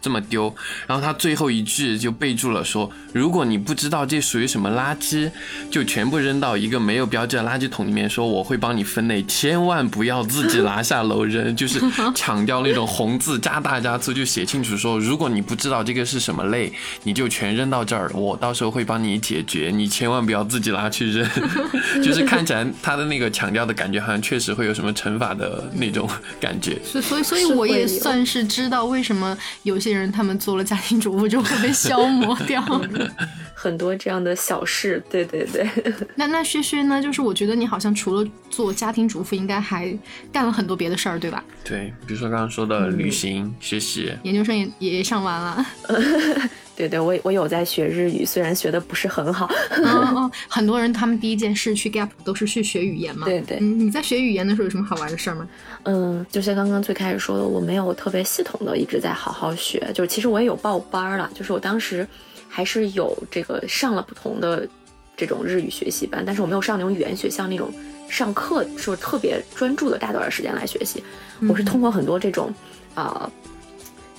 [0.07, 0.55] 这么丢。
[0.87, 5.29] 然后他最后一句就备注了说，如果你不知道这属于什么垃圾，
[5.69, 11.81] 就全部扔到一个没有标志的垃圾桶里面，说我会帮你分类，千万不要自己拿下楼扔，就是
[12.15, 16.71] 强调那种红字加大加粗，就写清楚说，如果你不知道这个是什么类，
[17.03, 21.27] 你就全扔到这儿，我到时候会帮你解决，你千万不要自己拿去扔。
[22.03, 26.07] 就是看起来他的那个强调的感觉，好像确实会有什么惩罚的那种
[26.39, 26.77] 感觉。
[26.83, 32.61] 所以，所以，所以我也算是知道为什么有些人他们做了家庭主妇就会被消磨掉。
[32.61, 33.11] 很
[33.55, 35.01] 很多这样的小事。
[35.09, 35.67] 对对对。
[36.15, 37.01] 那那薛薛呢？
[37.01, 39.97] 就是我觉得你好像除了做家庭主妇，应该还
[40.31, 41.43] 干了很多别的事儿，对吧？
[41.63, 45.65] 对，比如说刚刚说的旅行、学习，研究生也也上完了。
[46.77, 49.49] 对对，我我有在学日语，虽然学的不是很好。
[49.83, 53.25] 哦， 很多人他们第一件事去 Gap 都是去学语言嘛。
[53.25, 53.59] 对对。
[53.59, 55.47] 你在学语言的时候有什么好玩的事儿吗？
[55.85, 62.07] 嗯，就像刚刚最开始说的，我没有特别系统的一直在好好学，就是其实我也有报班了，就是我当时
[62.47, 64.69] 还是有这个上了不同的
[65.15, 67.73] 这种日语学习班，但是我没有上那种语言学校那种
[68.07, 71.03] 上课是特别专注的大段时间来学习，
[71.49, 72.53] 我是通过很多这种
[72.93, 73.27] 啊，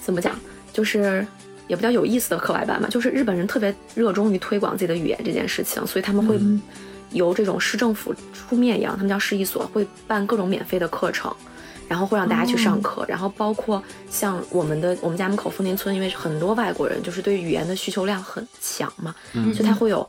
[0.03, 0.37] 怎么讲，
[0.73, 1.25] 就是。
[1.69, 6.41] 也比较有意思的课外班嘛，就是日本人特别热衷于推广自己的语言这件事情，所以他们会
[7.13, 11.33] 由这种市政府出面一样，他们叫市一所，会办各种免费的课程，
[11.87, 19.15] 然后会让大家去上课，然后包括像我们的我们家门口丰田村，因为很多外国人就是对语言的需求量很强嘛，
[19.55, 20.09] 所以他会有。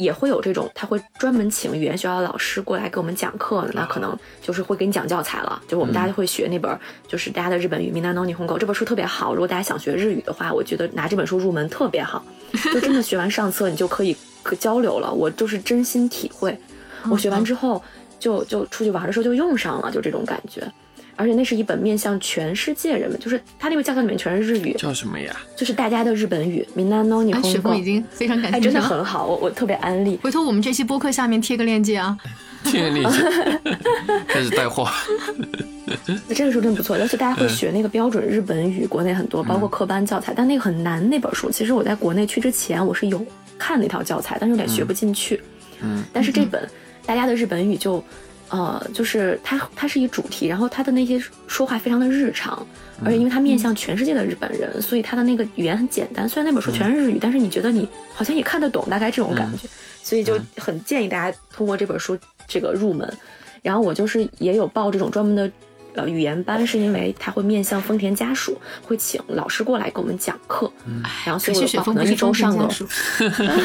[0.00, 5.60] 也会有这种，他会专门请语言学校的老师过来给我们讲课，那可能就是会给你讲教材了。
[5.64, 9.34] 就是我们大家会学那本，就是大家的日本语《Minano Nihongo》这本书特别好。
[9.34, 12.24] 如果大家想学日语的话，我觉得拿这本书入门特别好，
[12.72, 15.12] 就真的学完上册你就可以可交流了。
[15.12, 16.58] 我就是真心体会，
[17.10, 17.82] 我学完之后
[18.18, 20.66] 就就出去玩的时候就用上了，就这种感觉。
[21.20, 25.36] 而且那是一本面向全世界人们，就是他那个教材里面全是日语，叫什么呀？
[25.54, 26.66] 就是大家的日本语。
[26.74, 30.18] Minano Nihongo，雪峰已经非常感谢，哎，真的很好，我我特别安利。
[30.22, 32.16] 回头我们这期播客下面贴个链接啊，
[32.64, 33.18] 贴个链接，
[34.26, 34.88] 开始带货。
[36.06, 41.06] 那这个书真不错，而且大家会学那个标准日本语，国内很多，包括课班教材，但那个很难。
[41.10, 43.22] 那本书其实我在国内去之前我是有
[43.58, 45.42] 看那套教材，但是有点学不进去。
[45.82, 46.66] 嗯，但是这本
[47.04, 48.02] 大家的日本语就。
[48.50, 52.66] 呃，就是它，它是一主题，然后它的那些说话非常的日常，
[53.04, 56.28] 而且因为它面向全世界的日本人，所以他的那个语言很简单。
[56.28, 59.68] 虽然那本书全是日语，但是你觉得你好像也看得懂，大概这种感觉，
[60.02, 63.08] 所以就很建议大家通过这本书这个入门。
[63.62, 65.48] 然后我就是也有报这种专门的
[65.94, 70.72] 呃语言班，是因为他会面向丰田家属，会请老师过来给我们讲课，
[71.24, 72.68] 然后所以我可能一周上个，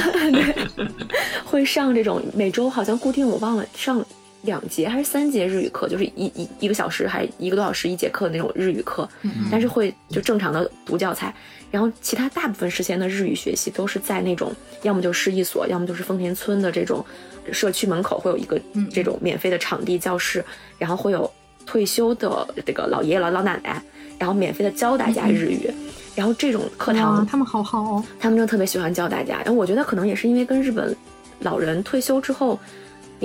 [1.43, 4.05] 会上这种每周好像固定我忘了上。
[4.45, 9.07] 两节还是三节日语课，就是一一一个小时还是一个多小时一节课的那种日语课，
[9.51, 11.33] 但是会就正常的读教材，
[11.71, 14.53] 然后其他大部分时间的日语学习都是在那种
[14.83, 17.03] 要么就是一所，要么就是丰田村的这种
[17.51, 18.59] 社区门口会有一个
[18.91, 20.43] 这种免费的场地教室，
[20.77, 21.29] 然后会有
[21.65, 23.81] 退休的这个老爷爷老老奶奶，
[24.17, 25.69] 然后免费的教大家日语，
[26.15, 30.95] 然后这种课堂他们好好哦，他们真的特别喜欢教大家，然后我觉得可能也是因为跟日本
[31.39, 32.59] 老人退休之后。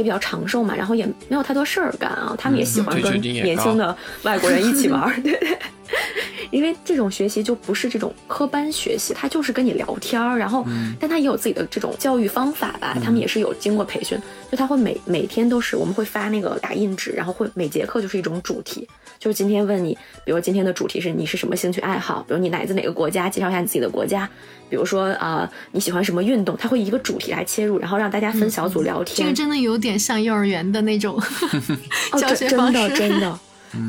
[0.00, 5.58] 也比较长寿嘛，然后也没有太多事儿干啊，他们也喜欢跟年轻的外国人一起玩， 对对。
[6.50, 10.64] 因为这种学习就不是这种科班学习，他就是跟你聊天儿，然后，
[10.98, 14.18] 但他也有自己的这种教育方法吧，他们也是有经过培训，
[14.50, 18.88] 就他会每每天都是我们会发那个打印纸，然后会每节课就是一种主题。
[19.18, 22.24] 就是今天问你，比如今天的主题是你是什么兴趣爱好？
[22.26, 23.28] 比如你来自哪个国家？
[23.28, 24.28] 介绍一下你自己的国家。
[24.70, 26.56] 比如说啊，你喜欢什么运动？
[26.56, 29.16] 他会一个主题来切入，然后让大家分小组聊天。
[29.16, 31.20] 这个真的有点像幼儿园的那种
[32.18, 32.72] 教学方式。
[32.72, 33.38] 真 的真的，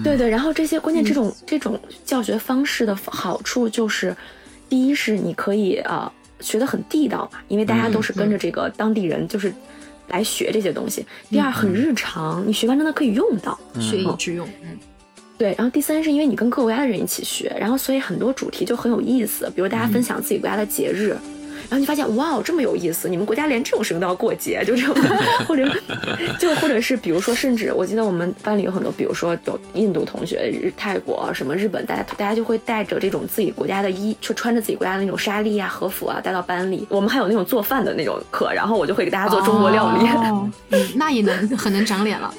[0.03, 0.29] 对对。
[0.29, 4.15] 然后这些关键这种这种教学方式的好处就是，
[4.69, 9.53] 第一是你可以啊学得很地道嘛，因为大家都是跟着这个当地人就是
[10.07, 11.05] 来学这些东西。
[11.29, 14.47] 第二很日常，你学完真的可以用到，学以致用。
[14.63, 14.77] 嗯。
[15.37, 21.17] 对，然后第三是因为你跟各国家的人一起学，然后所以很多主题就很有意思，比如大家分享自己国家的节日，
[21.71, 24.93] 然后你发现哇，这么有意思，你们国家连这种事情都要过节，就这种，
[25.47, 25.65] 或者
[26.37, 36.85] 就或者是比如说，甚至我记得我们班里有很多，比如说有印度同学、泰国什么日本，大家大家就会带着这种自己国家的衣，就穿着自己国家的那种纱丽啊、和服啊带到班里。
[36.89, 40.05] 我们还有那种做饭的那种课，然后我就会给大家做中国料理，
[40.71, 42.33] 嗯，那也能很能长脸了。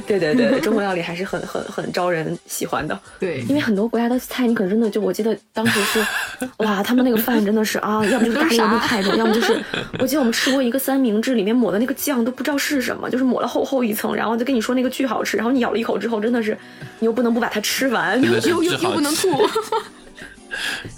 [0.06, 2.98] 对对对，中国料理还是很很很招人喜欢的。
[3.20, 6.06] 对，因为很多国家的菜，你可能真的就我记得当时是，
[6.64, 9.60] 哇，他们那个饭真的是啊，要么就是咖喱味太重，要么就是
[9.98, 16.56] 我记得我们吃过一个三明治，里面抹的那个酱都不知道是什么，就是抹了厚厚一层，然后就跟你说那个巨好吃，然后你咬了一口之后，真的是
[16.98, 19.46] 你又不能不把它吃完，又又又不能吐，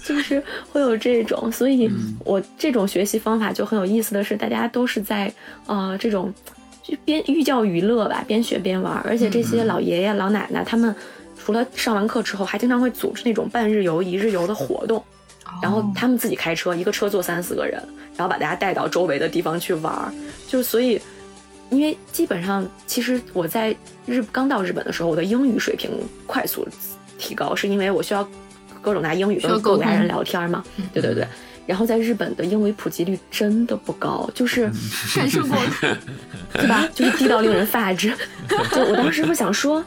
[0.03, 1.91] 就是会有这种，所以
[2.23, 5.31] 我这种学习方法就很有意思的是，大家都是在
[5.65, 6.33] 呃这种。
[6.87, 10.95] 就边寓教于乐吧，边学边玩，而且这些老爷爷老奶奶他们
[11.35, 15.03] 除了上完课之后，还经常会组织那种半日游、一日游的活动，
[15.63, 17.81] 然后他们自己开车，一个车坐三四个人，
[18.15, 20.13] 然后把大家带到周围的地方去玩。
[20.47, 21.01] 就所以，
[21.71, 23.75] 因为基本上其实我在
[24.05, 25.89] 日刚到日本的时候，我的英语水平
[26.27, 26.67] 快速
[27.17, 28.27] 提高，是因为我需要
[28.81, 30.63] 各种拿英语跟各国家人聊天嘛。
[30.93, 31.27] 对对对。
[31.65, 34.69] 然后在日本的英语普及率真的不高，就是
[35.13, 35.57] 战胜过，
[36.53, 36.87] 对吧？
[36.93, 38.13] 就是低到令人发指。
[38.71, 39.83] 就我当时不想说，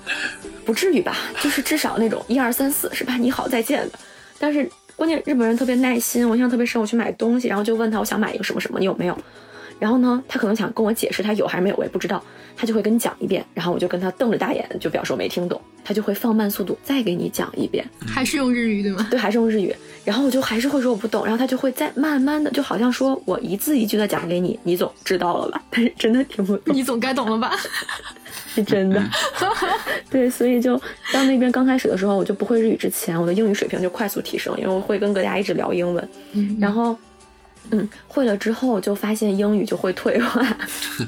[0.65, 1.17] 不至于吧？
[1.41, 3.17] 就是至少那种一二三四是吧？
[3.17, 3.99] 你好，再见的。
[4.39, 6.81] 但是关键日本人特别耐心，我印象特别深。
[6.81, 9.19] 我去买东西，然后就问他我想买一个什么什么，你有没有？
[9.79, 12.23] 然后呢，他可能想跟我解释他有还是没有，我也不知道。
[12.61, 15.61] 他就会跟你讲一遍，然后我就跟他瞪着大眼，就表示我没听懂。
[15.85, 19.07] 他就会放慢速度再给你讲一遍，还是用日语对吗？
[19.09, 19.73] 对，还是用日语。
[20.05, 25.63] 然后我就还是会说我不懂，然后他就会再慢慢的，就好像说我一字一句的讲给你，你总知道了吧？
[25.71, 27.57] 但是真的听不懂，你总该懂了吧？
[28.49, 29.01] 是 真的。
[30.11, 30.77] 对，所以就
[31.13, 36.09] 到那边刚开始的时候，我就不会日语之前，我的英语水平就快速提升，因为我会跟各家一直聊英文，
[36.59, 36.99] 然后。
[37.71, 40.45] 嗯，会了之后就发现英语就会退化，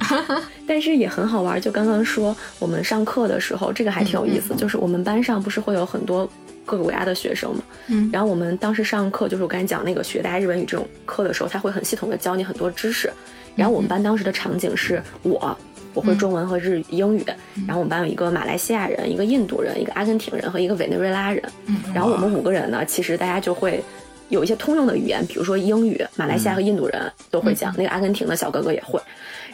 [0.66, 1.60] 但是也很好玩。
[1.60, 4.54] 就刚刚说我们上课的时候，这个还挺有意思。
[4.54, 6.28] 就是我们班上不是会有很多
[6.66, 13.10] 各个国家的学生嘛，嗯，然后我们当时上课，就是我刚才讲那个学大家日文语这种课的时候，他会很系统的教你很多知识。
[13.56, 15.56] 然后我们班当时的场景是我
[15.94, 17.24] 我会中文和日英语，
[17.66, 23.82] 然后我们班有一个马来西亚人、一个印度人、一个阿根廷人和一个委内瑞拉人，嗯，然后我们五个人呢，其实大家就会。
[24.30, 28.98] 有一些通用的语言，比如说英语，马来西亚和印度人都会讲，那个阿根廷的小哥哥也会。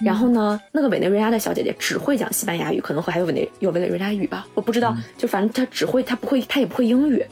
[0.01, 4.97] 然后呢，那个委内瑞拉的小姐姐只会讲西班牙语，可能会还有委内有委内瑞拉语吧，我不知道。
[5.17, 7.25] 就反正她只会，她不会，她也不会英语。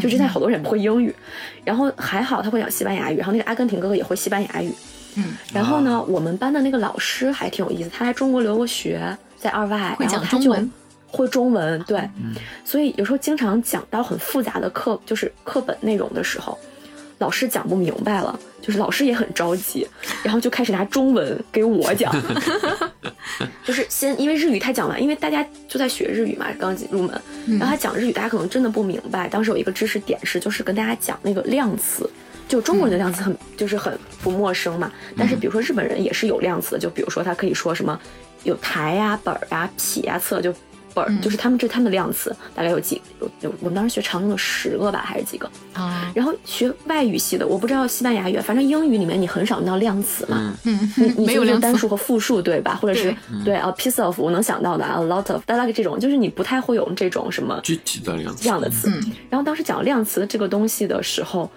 [0.00, 1.14] 就之前好多人不会英语，
[1.64, 4.72] 然后还好她会讲西班牙语，然后那个阿根廷哥哥也会西班牙语。
[5.16, 5.34] 嗯。
[5.52, 9.00] 然后呢，我们班的那个老师还挺有意思，他来中国留过学，
[9.36, 10.70] 在二外，会讲中文，
[11.08, 12.08] 会中文，对。
[12.64, 16.56] 所以有时候经常讲到很复杂的课，就是课本内容的时候。
[17.18, 19.86] 老师讲不明白了，就是老师也很着急，
[20.22, 22.14] 然后就开始拿中文给我讲，
[23.64, 29.28] 就是先因为日语他讲完，因为大家就在学日语嘛，刚入门，然后他讲日语，大家可能真的不明白。
[29.28, 32.08] 当时有一个知识点是，就是跟大家讲那个量词，
[32.48, 37.98] 就中国人的量词很就是很不陌生嘛，但是比如说日本人也是有量词，就比如说他可以说什么
[38.42, 40.54] 有台呀、本儿啊、匹呀、册就。
[40.94, 46.10] 本儿就是他们这他们的量词大概有几有有我们当时学常用的十个吧还是几个啊？
[46.14, 52.78] 然后学外语系的我不知道西班牙语，反正英语里面你很少用到量词嘛，嗯，你你没有单数和复数对吧？
[52.80, 53.14] 或者是
[53.44, 58.88] 对啊，piece of 我能想到的啊，a lot of，大概这种就是你不太会有这种什么具体的量这样的词。
[59.28, 61.50] 然后当时讲量词这个东西的时候。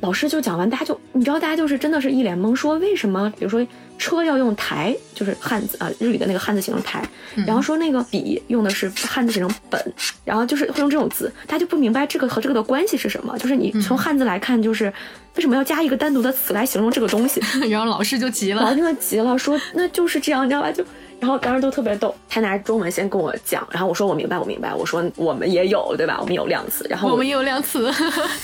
[0.00, 3.32] 老师就讲完，大家就你知道，大家就是真的是一脸懵，说为什么？
[3.38, 3.66] 比如说
[3.98, 7.02] 车要用台，就是汉字啊，日语的那个汉字形成台，
[7.46, 9.80] 然后说那个笔用的是汉字写成本，
[10.24, 13.36] 然后就是会用这种字，大家就不明白这个和这个的关系是什么。
[13.38, 14.92] 就是你从汉字来看，就是
[15.34, 17.40] 为什么要加一个单独的词来形容这个东西？
[17.70, 20.70] 然后老师就急了，老师就急了，说那就是这样，你知道吧？
[20.70, 20.84] 就。
[21.18, 26.18] 然后当时都特别逗，他拿中文先跟我讲，然后我说我明白，我明白，我说我们也有，对吧？
[26.20, 27.90] 我们有量词，然后我们也有量词，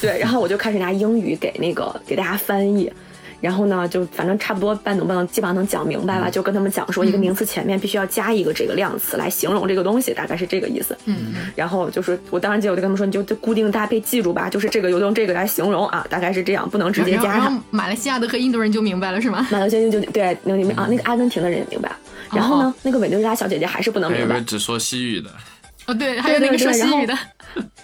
[0.00, 2.90] 对，然后我就开始拿英语给那个给大家翻译，
[3.42, 10.96] 然后呢，就反正差不多半懂半懂，基本上能讲明白吧，就跟他们讲说一个名词前面必须要加一个这个量词来形容这个东西，大概是这个意思。
[11.06, 17.60] 嗯，然后就是我当时记得我就跟他们说，你就就固定搭配记住吧，就是这个就用这个来形容啊，大概是这样，不能直接加上。
[17.70, 19.44] 马来西亚的和印度人就明白了是吗？
[19.50, 21.90] 马来西亚就对，能明白啊，那个阿根廷的人也明白。
[22.32, 24.40] 然后呢，那个委内瑞拉小姐姐还是不能明白。
[24.40, 25.28] 只说西语的。
[25.86, 27.16] 哦，对，还有那个说西语的。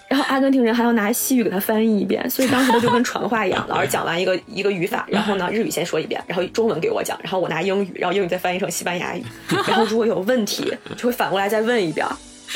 [0.07, 9.23] 然后阿根廷人还要拿西语给他翻译一遍，所以当时他就跟传话一样， 老师讲完一个一个语法，然后呢日语先说一遍，然后中文给我讲，然后我拿英语，然后英语再翻译成西班牙语，
[9.67, 12.05] 然后如果有问题 就会反过来再问一遍。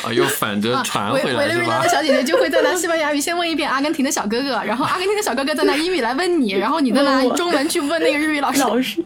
[0.02, 1.86] 啊，又反着传回来是吧？
[1.86, 8.58] 小姐姐就会再拿西班牙语先问一遍阿根廷的小哥哥，然后阿根廷的小哥哥再拿英语来问你，然后你再拿中文去问那个日语老师。
[8.66, 9.00] 老师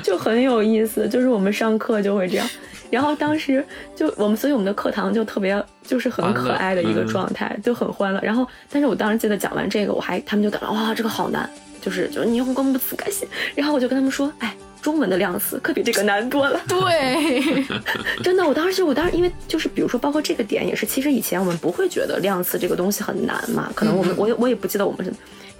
[0.00, 2.48] 就很有意思，就是我们上课就会这样。
[2.92, 3.64] 然后当时
[3.96, 8.20] 就我们，所以我们的课堂就特别就是很可爱的一个状态，就很欢乐。
[8.20, 11.48] 然后，但是我当时记得讲完这个，我还他们就等了，哇，这个好难，
[11.80, 13.26] 就是就是霓虹光不词改写。
[13.54, 16.60] 然后我就跟他们说，哎，中文的量词可比这个难多了。
[16.68, 17.64] 对，
[18.22, 25.10] 真的，我当时就我当时因为就是比如说，包括这个点也是，其实以前我们不会觉得量词这个东西很难嘛，可能我们我也我也不记得我们是。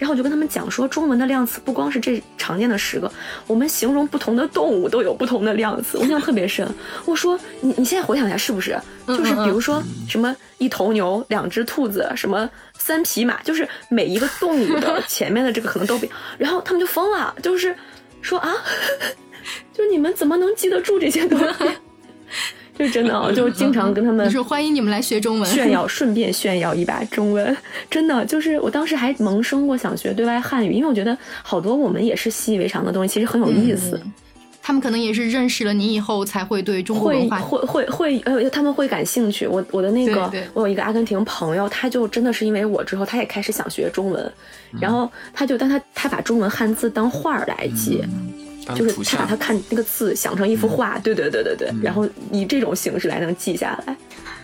[0.02, 3.08] 然后我就跟他们讲说，中文的量词不光是这常见的十个，
[3.46, 5.96] 我们形容不同的动物都有不同的量词。
[5.96, 6.68] 我印象特别深。
[7.04, 8.76] 我说你你现在回想一下，是不是
[9.06, 16.10] 就是比如说什么一头牛、两只兔子、什么三匹马，就是每一个动物的 前面的这个可能都比。
[16.36, 17.72] 然后他们就疯了，就是
[18.22, 18.52] 说啊，
[19.72, 21.46] 就是你们怎么能记得住这些东西？
[22.78, 27.56] 就真的，就经常跟他们说欢迎你们来学中文，炫耀，顺便炫耀一把中文。
[27.90, 34.00] 真的，就是我当时还萌生过想学对外汉语，因为我觉得好多我们也是习以为常的东西，其实很有意思。
[34.64, 39.44] 他们可能也是认识了你以后才会对中国文化会会会呃他们会感兴趣。
[39.44, 44.32] 我我的那个我有一个阿根廷朋友，他就真的是因为我之后，他也开始想学中文，
[44.80, 48.02] 然后他就当他他把中文汉字当画儿来记。
[48.74, 53.96] 就是他把他看那个字想成一幅画，对对对对对，然后以这种形式来能记下来，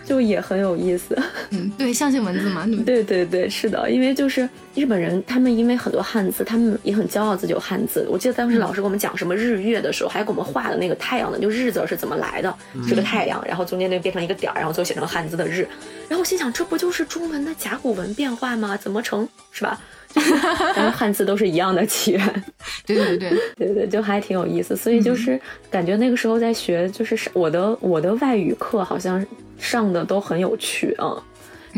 [0.05, 1.17] 就也很有意思。
[1.51, 8.05] 嗯，对，象形文字嘛，对对对，是的，因为就是日本人，他们因为很多汉字，他们也很骄傲自己有汉字。
[8.09, 12.53] 我记得当时老师给我们讲什么日月的时候，还给我们画的那个太阳的，就日字是怎么来的，
[12.87, 15.67] 是个太阳，然后中间那变成一个点儿，然后最后写成汉字的日。
[16.07, 18.75] 然后我心想，这不就是中文的甲骨文变化吗？
[18.75, 19.79] 怎么成是吧？
[20.75, 22.43] 但是汉字都是一样的起源，
[22.85, 24.75] 对对对对对，就还挺有意思。
[24.75, 25.39] 所以就是
[25.69, 29.23] 感觉那个时候在学，就是我的我的外语课好像
[29.57, 31.15] 上的都很有趣啊，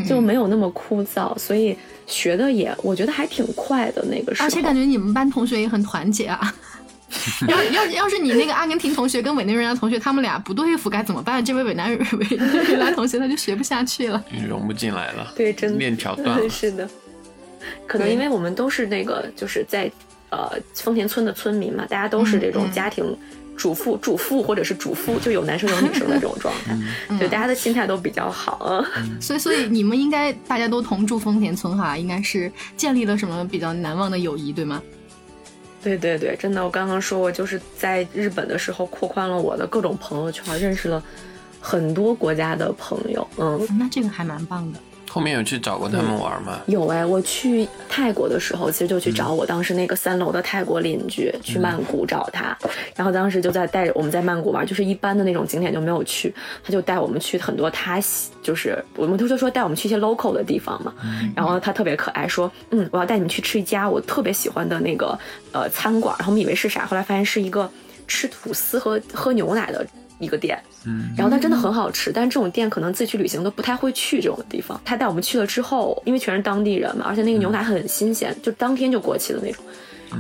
[0.08, 1.76] 就没有那么枯燥，所以
[2.08, 4.48] 学的也我觉得还挺快的那个时候。
[4.48, 6.56] 而且感觉你们班同学也很团结啊。
[7.50, 11.44] 要要要是你那个阿根廷同学跟委内瑞拉同学他们俩不对付该怎么办？
[11.44, 15.34] 这位委内委内瑞拉同学他就学不下去了，融不进来了。
[15.36, 16.48] 对，真的面条断了。
[16.50, 16.90] 是的。
[17.88, 19.92] 可能因为我们都是那个，就是在
[20.30, 23.16] 呃丰田村的村民嘛，大家都是这种家庭
[23.58, 26.76] 主妇、主妇或者是主妇，就有男生有女生的这种状态，
[27.20, 28.84] 对大家的心态都比较好。
[29.20, 34.82] 所以，所以你们应该大家都同住丰田村哈，应该是建立了什么比较难忘的友谊，对吗？
[35.84, 41.04] 对对对，真的，我刚刚说过，就是在日本的时候扩宽了我的各种朋友圈，认识了
[41.60, 43.28] 很多国家的朋友。
[43.38, 44.80] 嗯，那这个还蛮棒的。
[45.12, 46.62] 后面有去找过他们玩吗？
[46.68, 52.58] 有哎，我去泰国的时候，其实就去找我当时那个三楼的泰国邻居，去曼谷找他。
[52.96, 56.34] 然后当时就在带着我们在曼谷玩，就是一般的那种景点就没有去，
[56.64, 58.00] 他就带我们去很多他
[58.42, 60.94] 就是我们都就说带我们去一些 local 的地方嘛。
[61.36, 65.20] 然后他特别可爱，说嗯，我要带你们去吃一家我特别喜欢的那个
[65.52, 66.16] 呃餐馆。
[66.20, 67.70] 然后我们以为是啥，后来发现是一个
[68.08, 69.86] 吃吐司和喝牛奶的。
[70.22, 70.56] 一个店，
[70.86, 74.80] 嗯，然后它真的很好吃，但是这种店可能自己去旅行都不太会去这种地方。
[74.84, 79.64] 他带我们去了之后，因为全是当地人嘛，而且那个牛奶很新鲜，就当天就过期的那种。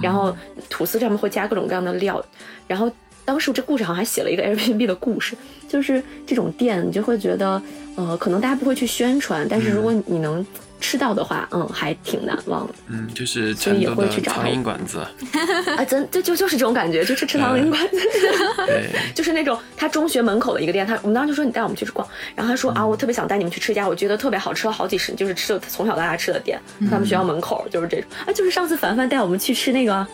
[0.01, 0.36] 然后
[0.70, 2.24] 吐司上面会加各种各样的料，
[2.68, 2.91] 然后
[3.26, 5.36] 当时这故事好像还写了一个 Airbnb 的故事，
[5.68, 7.62] 就是这种店你就会觉得，
[7.95, 10.45] 呃，可能大家不会去宣传，但是如果你能。
[10.82, 12.73] 吃到的话，嗯，还挺难忘的。
[12.88, 14.97] 嗯，就是所以也会去找苍蝇馆子。
[15.77, 17.97] 啊，真就就就是这种感觉，就是吃苍蝇馆子。
[18.67, 22.05] 对， 就是那种他中学门口的一个店，他我们当时就说你带我们去吃逛，
[22.36, 26.59] 然后他说啊，我特别想带你们去吃一家我觉得特别好吃了好几十，就是吃了从小到大吃的店，
[26.89, 28.09] 他们学校门口就是这种。
[28.25, 30.05] 啊，就是上次凡凡带我们去吃那个，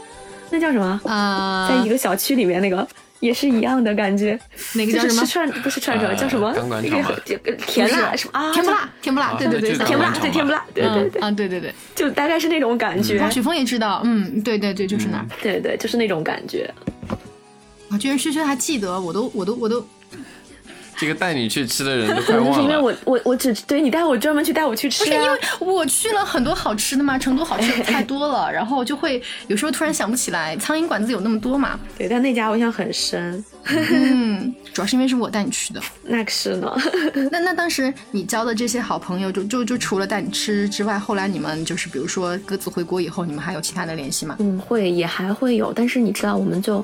[0.50, 1.70] 那叫什么啊？
[1.70, 2.86] 在一个小区里面那个。
[3.20, 4.40] 也是一样的感觉，
[4.74, 5.26] 哪个叫什么？
[5.26, 6.54] 串不是串串，叫什么？
[6.82, 8.54] 那个甜辣什么啊？
[8.54, 8.90] 甜不辣？
[9.02, 9.34] 甜不辣？
[9.34, 10.12] 对对对，甜不辣？
[10.20, 10.66] 对甜不辣？
[10.74, 13.30] 对对对啊，对对对，就大概是那种感觉。
[13.32, 15.26] 许峰也知道，嗯，对对对，就是那儿。
[15.42, 16.72] 对对，就是那种感觉。
[17.90, 19.86] 啊，居然轩轩还记得，我都我都我都。
[20.98, 22.56] 这个带你去吃的人都快忘了。
[22.56, 25.06] 是 因为我我我只对你带我专门去带我去吃。
[25.06, 31.80] 不是因为我去了很多好吃的嘛，成都好吃的太多了，然后就会有时候突然想不起来，苍蝇馆子有那么多嘛。
[31.98, 33.44] 对，但那家我印象很深。
[33.70, 35.82] 嗯，主要是因为是我带你去的。
[36.04, 36.74] 那可是呢。
[37.32, 44.36] 那那当时你交的这些好朋友，就就就除了带你吃之外，后来你们就是比如说各自回国以后，你们还有其他的联系吗？
[44.40, 46.84] 嗯，会也还会有，但是你知道，我们就。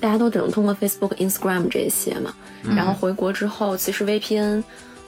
[0.00, 2.34] 大家都只能通过 Facebook、Instagram 这些嘛，
[2.74, 4.62] 然后回国之后，其实 VPN，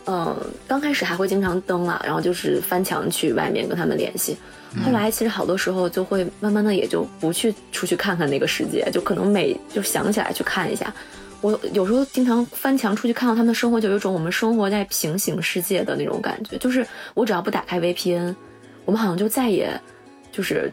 [0.05, 0.37] 嗯，
[0.69, 4.37] 刚开始还会经常登啊，然后就是翻墙去外面跟他们联系。
[4.85, 10.93] 后来其实好多时候就会慢慢的也就不去出去看看那个世界，就可能每就想起来去看一下。
[11.41, 16.57] 我有时候经常翻墙出去看到他们的生活，就有一种我们生活在平行世界的那种感觉。
[16.59, 18.35] 就是我只要不打开 VPN，
[18.85, 19.81] 我们好像就再也
[20.31, 20.73] 就是。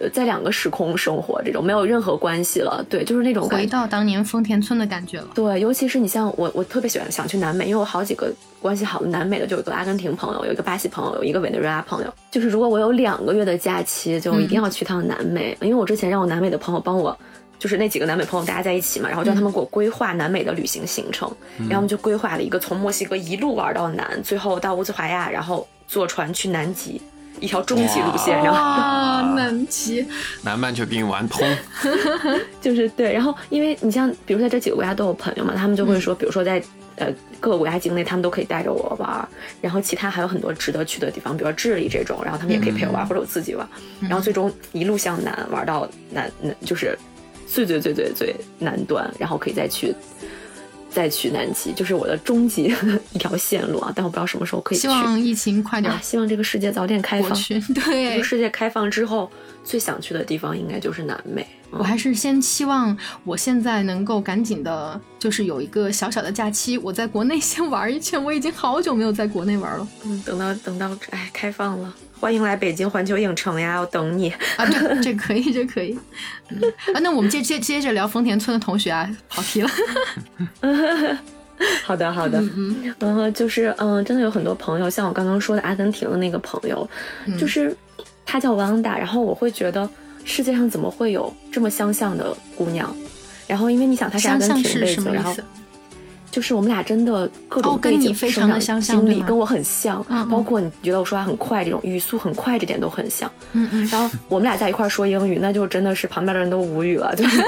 [0.00, 2.84] 呃，在两个时空生活，这种没有任何关系了。
[2.88, 5.28] 对，就是那种回到当年丰田村的感觉了。
[5.34, 12.14] 对，尤其是你像我，我特别喜欢想去南美，因为我好几个关系好的南美的，就有个阿根廷朋友，有一个巴西朋友，有一个委内瑞拉朋友。
[12.30, 17.16] 就是如果我有两个月的假期，就一定要去趟南美，因为我之前让我南美的朋友帮我，
[17.58, 21.28] 就是那几个南美朋友大家在一起嘛，然后叫他们给我规划南美的旅行行程，
[21.58, 27.00] 然后我们就规划了一个从墨西哥一路玩到南，最后到乌兹华亚，然后坐船去南极。
[27.40, 30.06] 一条终极路线，然后啊南极，
[30.42, 31.46] 南半球给你玩通，
[32.60, 33.12] 就是对。
[33.12, 36.62] 然后，因为你像，比如在这几个国家都有朋友嘛，他们就会说，比如说在
[36.96, 37.06] 呃
[37.40, 39.28] 各个国家境内，他们都可以带着我玩。
[39.60, 43.66] 然后，其他还有很多值得去的地方，比如说智利这种，然后他们也可以陪我玩，或者我自己玩。
[44.00, 46.98] 然后最终一路向南玩到南南，就是
[47.46, 49.94] 最最最最最南端，然后可以再去。
[50.90, 52.74] 再去南极，就是我的终极
[53.12, 53.92] 一条线路啊！
[53.94, 54.82] 但我不知道什么时候可以去。
[54.82, 57.30] 希望疫情快点，希望这个世界早点开放。
[57.74, 59.30] 对，这个世界开放之后，
[59.62, 61.46] 最想去的地方应该就是南美。
[61.70, 68.22] 我还是先期望我现在能够赶紧的，就是有一个小小的假期，我在国内先玩一圈。
[68.24, 69.86] 我已经好久没有在国内玩了。
[70.04, 71.94] 嗯，等到等到哎开放了。
[72.20, 73.78] 欢迎来北京环球影城呀！
[73.80, 74.66] 我等你啊！
[74.66, 75.96] 这这可以，这可以。
[76.92, 79.70] 啊，那我们接接接着聊丰田村的同学啊，跑题了。
[81.84, 82.40] 好的，好的。
[82.40, 86.88] 嗯嗯，就是嗯，真的有很多朋友，像我刚刚说的阿根廷的那个朋友，
[87.38, 87.74] 就是
[88.26, 89.88] 他叫汪达，然后我会觉得
[90.24, 92.94] 世界上怎么会有这么相像的姑娘？
[93.46, 95.34] 然后因为你想，她是阿根廷背景，然后。
[96.38, 103.28] 就是我们俩真的各种背景、成长经历跟我很像，包括你觉得我说话很快，这种语速很快，这点都很像。
[103.54, 103.84] 嗯嗯。
[103.88, 107.42] 然后我们俩在一块说英语，那就真的是旁边的人都无语了，就是，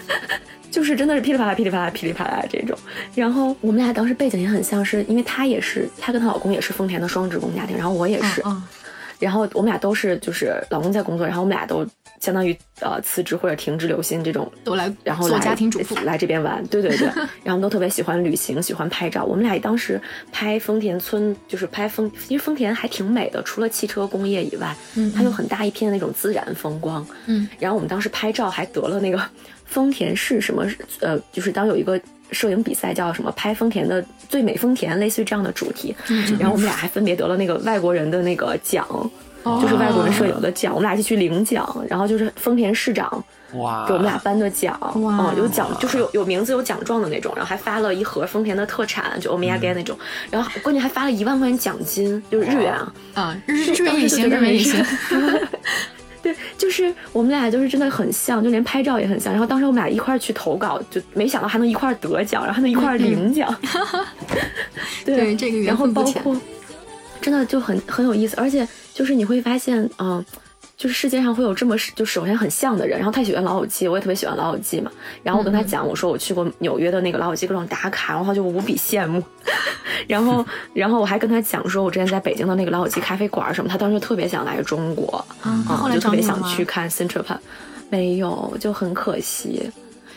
[0.72, 2.74] 就是真的是噼里啪啦、噼里啪啦、噼里啪啦这种。
[3.14, 8.42] 然后我们俩当时背景也很像是，因为她也是，她跟她老公也是丰田的双职工家庭，然后我也是。
[9.18, 11.86] 然后我们俩都是，就是老公在工作，然后我们俩都
[12.20, 17.06] 相当于呃辞职或者停职留薪这种，都来，然后做家庭主妇来这边玩，对对对，
[17.44, 19.24] 然后我们都特别喜欢旅行，喜欢拍照。
[19.24, 20.00] 我们俩当时
[20.32, 29.22] 拍丰田村，就是拍丰，其实丰田还挺美的，除了汽车工业以外，嗯，它有很大一片那种自然风光，嗯，然后我们当时拍照还得了那个
[29.64, 30.66] 丰田市什么，
[31.00, 32.00] 呃，就是当有一个。
[32.34, 33.32] 摄影比赛叫什么？
[33.36, 35.94] 拍丰田的最美丰田，类似于这样的主题。
[36.38, 38.86] 然后我们俩还分别得了那个外国人的那个奖，
[39.44, 40.74] 就是外国人摄影的奖。
[40.74, 43.24] 我们俩就去领奖，然后就是丰田市长
[43.54, 49.96] 哇给我们俩颁的奖，嗯，有奖就是有有名字有奖状的那种，然后还发了一盒丰田的特产，就欧米茄那种。
[50.30, 54.84] 然后关键还发了一万块钱奖金，就是日元啊，啊日日元也行，日元也行。
[56.24, 59.32] 对，就是我们俩就是真的很像，就连拍照也很像。
[59.32, 63.54] 然后当时我们俩一块去投稿，就没想到还能一块得奖，然后还能一块领奖。
[65.04, 66.34] 对，这个然后包括
[67.20, 70.24] 真的就很很有意思，而且就是你会发现，嗯。
[70.76, 74.90] 就是世界上会有这么就首先很像的人，然后他喜欢老友记，我也特别喜欢老友记嘛。
[75.22, 79.22] 然后我跟他讲，我说我去过纽约的那个老友记各种打卡，然后他就无比羡慕。
[80.08, 80.44] 然后，
[80.74, 87.38] 然后我还跟他讲说，我之前在北京的那个老友记咖啡馆什么，他当时特别想来中国，啊，就特别想去看 Central Park，
[87.88, 89.70] 没有，就很可惜。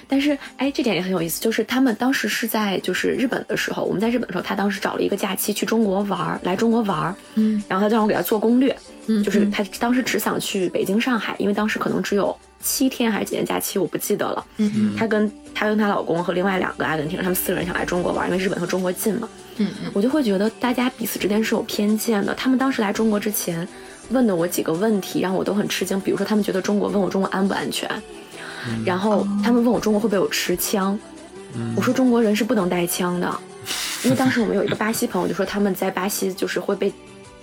[0.08, 8.76] 但是，哎，这点也很有意思，就是他们当时是在就是日本的时候，我们在日本的时候，他当时找了一个假期去中国玩儿，来中国玩儿，嗯，然后他就让我给他做攻略，
[9.08, 19.28] 嗯，就是他当时只想去北京、上海，因为当时可能只有七天还是几天假期，我不记得了，嗯嗯，他跟他跟他老公和另外两个阿根廷，他们四个人想来中国玩，因为日本和中国近嘛，
[19.58, 23.68] 嗯嗯，我就会觉得大家彼此之间是有偏见的，他们当时来中国之前
[24.12, 27.90] 问的我几个问题，让我都很吃惊，比如说他们觉得中国问我中国安不安全。
[28.86, 30.98] 然后他们问我中国会不会有持枪，
[31.76, 33.34] 我说中国人是不能带枪的，
[34.04, 36.92] 因为当时我们有一个巴西朋友就说他们在巴西就是会被，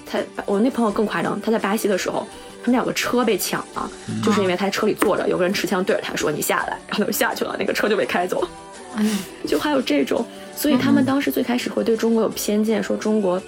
[0.05, 2.27] 他我那朋友更夸张，他在巴西的时候，
[2.63, 3.91] 他们两个车被抢了，
[4.23, 8.43] 就是因为他在车里坐着，有个人持枪对着他说你下来，然后他就下去了，那个车就被开走。
[8.43, 8.49] 了，
[9.47, 13.43] 就还有这种，所以他们当时最开始会对中国有偏见，说中国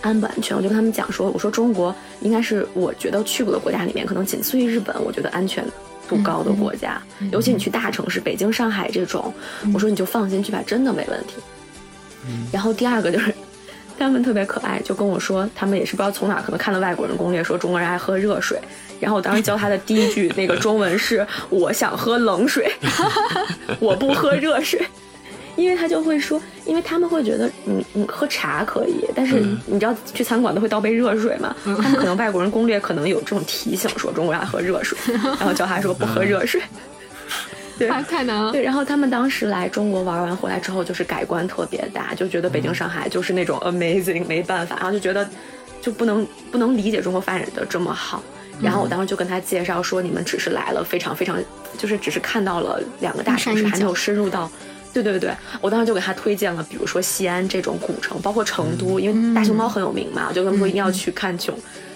[0.00, 5.72] 安不安全，我就跟他们讲说，我说中国应该是我觉得去过的国家里面可能仅次于日本，我觉得安全的。
[6.10, 7.00] 不高的国家，
[7.30, 9.32] 尤其你去大城市，北京、上海这种，
[9.72, 11.34] 我说你就放心去吧，真的没问题。
[12.52, 13.32] 然后第二个就是，
[13.96, 18.60] 他们特别可爱，就跟我说，他们也是不知道从哪可能看到外国人攻略，说中国人爱喝热水。
[18.98, 22.68] 然后我当时教他的第一句那个中文是：我想喝冷水，
[23.78, 24.84] 我不喝热水。
[25.60, 31.54] 因为他就会说，因为他们会觉得，你你喝茶可以，但是你知道去餐馆都会倒杯热水嘛？
[31.64, 34.96] 他们可能外国人攻略可能有这种提醒，说中国人爱喝热水，
[35.38, 36.60] 然后教他说不喝热水。
[37.78, 38.52] 对，太难了。
[38.52, 45.26] 对，然后他们当时来中国玩完回来之后，就是改观特别大，就觉得北京、上海就是那种 amazing，没办法，然后就觉得
[45.80, 48.22] 就不能不能理解中国发展的这么好。
[48.60, 51.42] 然后我当时就跟他介绍说，你们只是来了非常非常，
[51.78, 54.50] 就是只是看到了两个大城市，还没有深入到。
[54.92, 61.54] 对对对，我当时就给他推荐了，比如说西安这种古城，包括成都，因为大熊猫很有名嘛，就跟他们说一定要去看囧，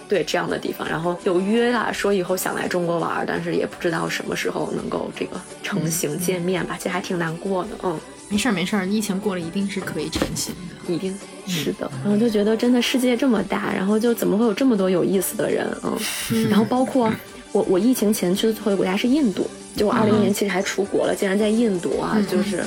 [0.09, 0.89] 对这样的地方。
[0.89, 7.71] 然后有约了，说以后想来中国玩，但是也不知道什么时候能够这个成型见面吧，其实还挺难过的。
[7.83, 10.55] 嗯，没事儿没事儿，疫情过了一定是可以成型
[10.87, 11.91] 的，一定是的。
[12.05, 15.67] 然后就觉得真的世界这么大，然后就怎么会有这么多有意思的人？
[15.83, 17.13] 嗯，然后包括
[17.51, 19.51] 我，我疫情前去的最后一个国家是印度。
[19.77, 22.65] 就我二零年其实还出国了，竟然在印度啊，就是，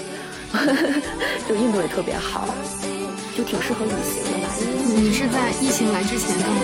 [1.47, 2.53] 就印度也特别好，
[3.36, 4.49] 就挺适合旅行的吧。
[4.95, 6.62] 你是在疫情来之前干嘛？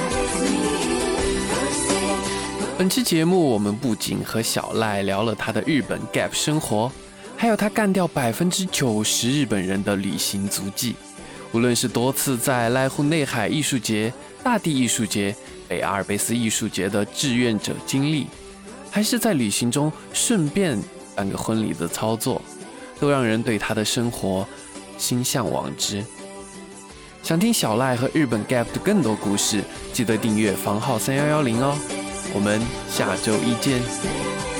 [2.78, 6.92] 本期节目我们不仅和小赖聊了他的日本 gap 生活。
[7.36, 10.96] 还有他干掉百分之九十日本人的旅行足迹。
[11.52, 14.14] 无论是多次在濑户内海艺术节、
[14.44, 15.36] 大地艺术节、
[15.68, 18.28] 北阿尔卑斯艺术节的志愿者经历，
[18.94, 20.80] 还是在旅行中顺便
[21.16, 22.40] 办个婚礼的操作，
[23.00, 24.48] 都让人对他的生活
[25.00, 26.06] 心向往之。
[27.24, 31.76] 想听小赖和日本 Gap 的更多故事，记得订阅房号三幺幺零哦。
[32.36, 34.53] 我们下周一见。